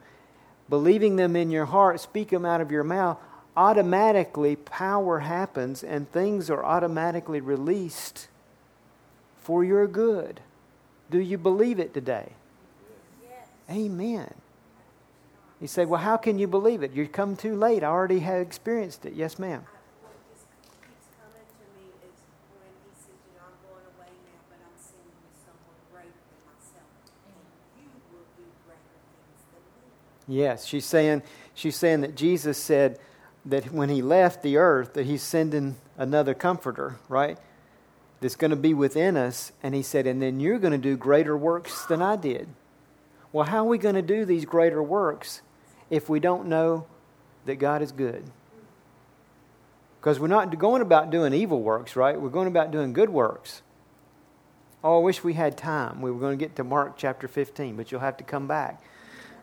believing 0.69 1.17
them 1.17 1.35
in 1.35 1.51
your 1.51 1.65
heart, 1.65 1.99
speak 1.99 2.29
them 2.29 2.45
out 2.45 2.61
of 2.61 2.71
your 2.71 2.85
mouth, 2.85 3.17
automatically 3.57 4.55
power 4.55 5.21
happens 5.21 5.83
and 5.83 6.13
things 6.13 6.51
are 6.51 6.63
automatically 6.63 7.41
released 7.41 8.29
for 9.41 9.65
your 9.65 9.87
good. 9.87 10.41
Do 11.11 11.21
you 11.21 11.39
believe 11.39 11.79
it 11.79 11.95
today? 11.95 12.33
Yes. 13.23 13.49
Amen. 13.71 14.35
You 15.65 15.69
say, 15.69 15.87
well, 15.87 16.03
how 16.03 16.19
can 16.19 16.39
you 16.39 16.47
believe 16.47 16.83
it? 16.83 16.93
You 16.93 17.09
come 17.09 17.37
too 17.37 17.57
late. 17.57 17.83
I 17.83 17.87
already 17.87 18.19
have 18.19 18.43
experienced 18.43 19.07
it. 19.07 19.15
Yes, 19.15 19.39
ma'am. 19.39 19.65
Yes, 30.29 30.67
she's 30.67 30.85
saying 30.85 31.23
she's 31.55 31.77
saying 31.77 32.03
that 32.03 32.15
Jesus 32.15 32.59
said 32.59 32.99
that 33.47 33.73
when 33.73 33.89
he 33.89 34.03
left 34.03 34.43
the 34.43 34.59
earth 34.59 34.93
that 34.93 35.07
he's 35.07 35.23
sending 35.23 35.77
another 35.97 36.35
comforter, 36.35 36.97
right? 37.09 37.39
That's 38.21 38.37
going 38.37 38.51
to 38.51 38.57
be 38.57 38.75
within 38.75 39.17
us 39.17 39.51
and 39.63 39.75
he 39.75 39.81
said 39.81 40.07
and 40.07 40.21
then 40.21 40.41
you're 40.41 40.59
going 40.59 40.73
to 40.73 40.79
do 40.79 40.99
greater 40.99 41.39
works 41.39 41.87
than 41.87 42.03
I 42.03 42.17
did. 42.17 42.49
Well, 43.33 43.47
how 43.47 43.65
are 43.65 43.69
we 43.69 43.79
going 43.79 43.95
to 43.95 44.03
do 44.03 44.27
these 44.27 44.45
greater 44.45 44.83
works 44.83 45.41
if 45.95 46.09
we 46.09 46.19
don't 46.19 46.47
know 46.47 46.87
that 47.45 47.57
God 47.57 47.81
is 47.81 47.93
good. 47.93 48.25
Because 50.01 50.19
we're 50.19 50.27
not 50.27 50.59
going 50.59 50.83
about 50.83 51.11
doing 51.11 51.33
evil 51.33 51.63
works, 51.63 51.95
right? 51.95 52.21
We're 52.21 52.31
going 52.31 52.49
about 52.49 52.73
doing 52.73 52.93
good 52.93 53.11
works. 53.11 53.63
Oh, 54.83 54.99
I 54.99 55.03
wish 55.03 55.23
we 55.23 55.35
had 55.35 55.57
time. 55.57 56.03
We 56.03 56.11
were 56.11 56.19
going 56.19 56.37
to 56.37 56.45
get 56.45 56.57
to 56.57 56.65
Mark 56.65 56.95
chapter 56.97 57.29
15, 57.29 57.77
but 57.77 57.93
you'll 57.93 58.01
have 58.01 58.17
to 58.17 58.25
come 58.25 58.49
back. 58.49 58.83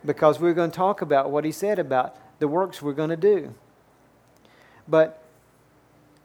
Because 0.06 0.40
we're 0.40 0.54
going 0.54 0.72
to 0.72 0.76
talk 0.76 1.02
about 1.02 1.32
what 1.32 1.46
he 1.46 1.54
said 1.54 1.80
about 1.80 2.18
the 2.40 2.48
works 2.48 2.82
we're 2.82 2.94
going 2.94 3.10
to 3.10 3.18
do. 3.18 3.56
But 4.88 5.24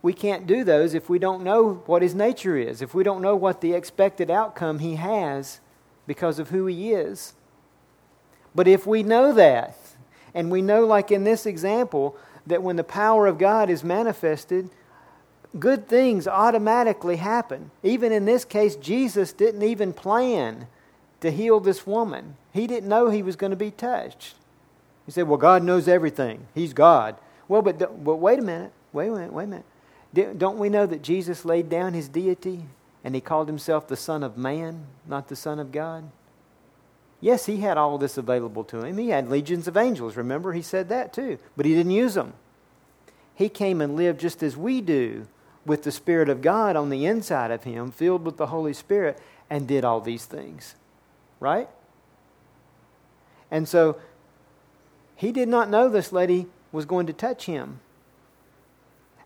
we 0.02 0.12
can't 0.12 0.46
do 0.46 0.64
those 0.64 0.92
if 0.92 1.08
we 1.08 1.20
don't 1.20 1.44
know 1.44 1.82
what 1.86 2.02
his 2.02 2.14
nature 2.14 2.56
is, 2.56 2.82
if 2.82 2.94
we 2.94 3.04
don't 3.04 3.22
know 3.22 3.36
what 3.36 3.60
the 3.60 3.74
expected 3.74 4.30
outcome 4.30 4.80
he 4.80 4.96
has 4.96 5.60
because 6.06 6.40
of 6.40 6.50
who 6.50 6.66
he 6.66 6.92
is. 6.92 7.34
But 8.54 8.66
if 8.66 8.86
we 8.86 9.02
know 9.02 9.32
that, 9.32 9.76
and 10.36 10.50
we 10.50 10.60
know, 10.60 10.84
like 10.84 11.10
in 11.10 11.24
this 11.24 11.46
example, 11.46 12.14
that 12.46 12.62
when 12.62 12.76
the 12.76 12.84
power 12.84 13.26
of 13.26 13.38
God 13.38 13.70
is 13.70 13.82
manifested, 13.82 14.68
good 15.58 15.88
things 15.88 16.28
automatically 16.28 17.16
happen. 17.16 17.70
Even 17.82 18.12
in 18.12 18.26
this 18.26 18.44
case, 18.44 18.76
Jesus 18.76 19.32
didn't 19.32 19.62
even 19.62 19.94
plan 19.94 20.68
to 21.22 21.30
heal 21.30 21.58
this 21.58 21.86
woman, 21.86 22.36
he 22.52 22.66
didn't 22.66 22.90
know 22.90 23.08
he 23.08 23.22
was 23.22 23.34
going 23.34 23.50
to 23.50 23.56
be 23.56 23.70
touched. 23.70 24.34
He 25.06 25.12
said, 25.12 25.26
Well, 25.26 25.38
God 25.38 25.64
knows 25.64 25.88
everything, 25.88 26.46
He's 26.54 26.74
God. 26.74 27.16
Well, 27.48 27.62
but, 27.62 27.78
but 28.04 28.16
wait 28.16 28.38
a 28.38 28.42
minute, 28.42 28.72
wait 28.92 29.08
a 29.08 29.12
minute, 29.12 29.32
wait 29.32 29.44
a 29.44 29.46
minute. 29.46 30.38
Don't 30.38 30.58
we 30.58 30.68
know 30.68 30.84
that 30.84 31.02
Jesus 31.02 31.46
laid 31.46 31.70
down 31.70 31.94
his 31.94 32.08
deity 32.08 32.64
and 33.02 33.14
he 33.14 33.20
called 33.20 33.48
himself 33.48 33.88
the 33.88 33.96
Son 33.96 34.22
of 34.22 34.36
Man, 34.36 34.86
not 35.06 35.28
the 35.28 35.36
Son 35.36 35.58
of 35.58 35.72
God? 35.72 36.04
Yes, 37.20 37.46
he 37.46 37.58
had 37.58 37.78
all 37.78 37.98
this 37.98 38.18
available 38.18 38.64
to 38.64 38.84
him. 38.84 38.98
He 38.98 39.08
had 39.08 39.28
legions 39.28 39.66
of 39.66 39.76
angels. 39.76 40.16
Remember, 40.16 40.52
he 40.52 40.62
said 40.62 40.88
that 40.90 41.12
too. 41.12 41.38
But 41.56 41.66
he 41.66 41.74
didn't 41.74 41.92
use 41.92 42.14
them. 42.14 42.34
He 43.34 43.48
came 43.48 43.80
and 43.80 43.96
lived 43.96 44.20
just 44.20 44.42
as 44.42 44.56
we 44.56 44.80
do 44.80 45.26
with 45.64 45.82
the 45.82 45.92
Spirit 45.92 46.28
of 46.28 46.42
God 46.42 46.76
on 46.76 46.90
the 46.90 47.06
inside 47.06 47.50
of 47.50 47.64
him, 47.64 47.90
filled 47.90 48.24
with 48.24 48.36
the 48.36 48.46
Holy 48.46 48.72
Spirit, 48.72 49.18
and 49.50 49.66
did 49.66 49.84
all 49.84 50.00
these 50.00 50.24
things. 50.24 50.74
Right? 51.40 51.68
And 53.50 53.68
so 53.68 53.98
he 55.14 55.32
did 55.32 55.48
not 55.48 55.70
know 55.70 55.88
this 55.88 56.12
lady 56.12 56.46
was 56.72 56.84
going 56.84 57.06
to 57.06 57.12
touch 57.12 57.46
him 57.46 57.80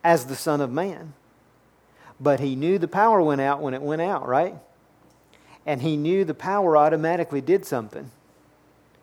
as 0.02 0.26
the 0.26 0.36
Son 0.36 0.60
of 0.60 0.70
Man. 0.70 1.14
But 2.18 2.40
he 2.40 2.54
knew 2.54 2.78
the 2.78 2.88
power 2.88 3.20
went 3.20 3.40
out 3.40 3.60
when 3.60 3.74
it 3.74 3.82
went 3.82 4.02
out, 4.02 4.28
right? 4.28 4.54
And 5.66 5.82
he 5.82 5.96
knew 5.96 6.24
the 6.24 6.34
power 6.34 6.76
automatically 6.76 7.40
did 7.40 7.64
something 7.64 8.10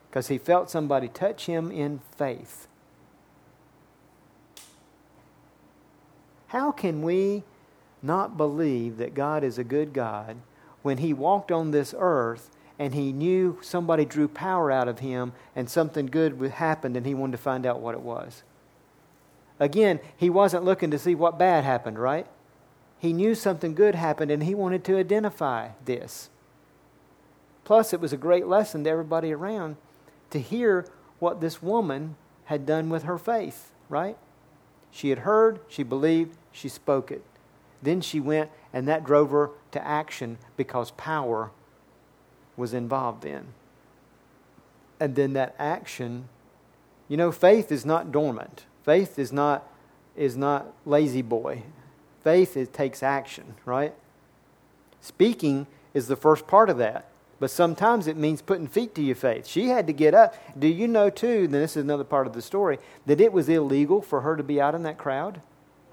because 0.09 0.27
he 0.27 0.37
felt 0.37 0.69
somebody 0.69 1.07
touch 1.07 1.45
him 1.45 1.71
in 1.71 1.99
faith. 2.15 2.67
How 6.47 6.71
can 6.71 7.01
we 7.01 7.43
not 8.01 8.37
believe 8.37 8.97
that 8.97 9.13
God 9.13 9.43
is 9.43 9.57
a 9.57 9.63
good 9.63 9.93
God 9.93 10.37
when 10.81 10.99
he 10.99 11.13
walked 11.13 11.51
on 11.51 11.71
this 11.71 11.93
earth 11.97 12.49
and 12.79 12.93
he 12.93 13.11
knew 13.11 13.59
somebody 13.61 14.05
drew 14.05 14.27
power 14.27 14.71
out 14.71 14.87
of 14.87 14.99
him 14.99 15.33
and 15.55 15.69
something 15.69 16.05
good 16.05 16.39
happened 16.53 16.95
and 16.95 17.05
he 17.05 17.13
wanted 17.13 17.33
to 17.33 17.37
find 17.43 17.65
out 17.65 17.81
what 17.81 17.95
it 17.95 18.01
was? 18.01 18.43
Again, 19.59 19.99
he 20.15 20.29
wasn't 20.29 20.63
looking 20.63 20.91
to 20.91 20.99
see 20.99 21.15
what 21.15 21.39
bad 21.39 21.63
happened, 21.63 21.99
right? 21.99 22.27
He 22.99 23.13
knew 23.13 23.35
something 23.35 23.73
good 23.75 23.95
happened 23.95 24.31
and 24.31 24.43
he 24.43 24.55
wanted 24.55 24.83
to 24.85 24.97
identify 24.97 25.69
this. 25.83 26.29
Plus, 27.67 27.91
it 27.91 27.99
was 27.99 28.13
a 28.13 28.17
great 28.17 28.47
lesson 28.47 28.85
to 28.85 28.89
everybody 28.89 29.33
around 29.33 29.75
to 30.29 30.39
hear 30.39 30.85
what 31.19 31.41
this 31.41 31.61
woman 31.61 32.15
had 32.45 32.65
done 32.65 32.87
with 32.89 33.03
her 33.03 33.17
faith, 33.17 33.73
right? 33.89 34.15
She 34.89 35.09
had 35.09 35.19
heard, 35.19 35.59
she 35.67 35.83
believed, 35.83 36.37
she 36.53 36.69
spoke 36.69 37.11
it. 37.11 37.25
Then 37.81 37.99
she 37.99 38.21
went, 38.21 38.51
and 38.71 38.87
that 38.87 39.03
drove 39.03 39.31
her 39.31 39.49
to 39.71 39.85
action 39.85 40.37
because 40.55 40.91
power 40.91 41.51
was 42.55 42.73
involved 42.73 43.25
in. 43.25 43.47
And 44.97 45.17
then 45.17 45.33
that 45.33 45.53
action, 45.59 46.29
you 47.09 47.17
know, 47.17 47.33
faith 47.33 47.69
is 47.69 47.85
not 47.85 48.13
dormant. 48.13 48.63
Faith 48.83 49.19
is 49.19 49.33
not 49.33 49.69
is 50.15 50.37
not 50.37 50.73
lazy 50.85 51.21
boy. 51.21 51.63
Faith 52.23 52.55
it 52.55 52.71
takes 52.71 53.03
action, 53.03 53.55
right? 53.65 53.93
Speaking 55.01 55.67
is 55.93 56.07
the 56.07 56.15
first 56.15 56.47
part 56.47 56.69
of 56.69 56.77
that. 56.77 57.09
But 57.39 57.51
sometimes 57.51 58.07
it 58.07 58.17
means 58.17 58.41
putting 58.41 58.67
feet 58.67 58.95
to 58.95 59.01
your 59.01 59.15
faith. 59.15 59.45
She 59.45 59.67
had 59.67 59.85
to 59.87 59.93
get 59.93 60.13
up. 60.15 60.35
Do 60.57 60.67
you 60.67 60.87
know, 60.87 61.09
too, 61.09 61.43
and 61.45 61.53
this 61.53 61.77
is 61.77 61.83
another 61.83 62.03
part 62.03 62.25
of 62.25 62.33
the 62.33 62.41
story, 62.41 62.79
that 63.05 63.21
it 63.21 63.31
was 63.31 63.47
illegal 63.47 64.01
for 64.01 64.21
her 64.21 64.35
to 64.35 64.43
be 64.43 64.59
out 64.59 64.73
in 64.73 64.83
that 64.83 64.97
crowd? 64.97 65.41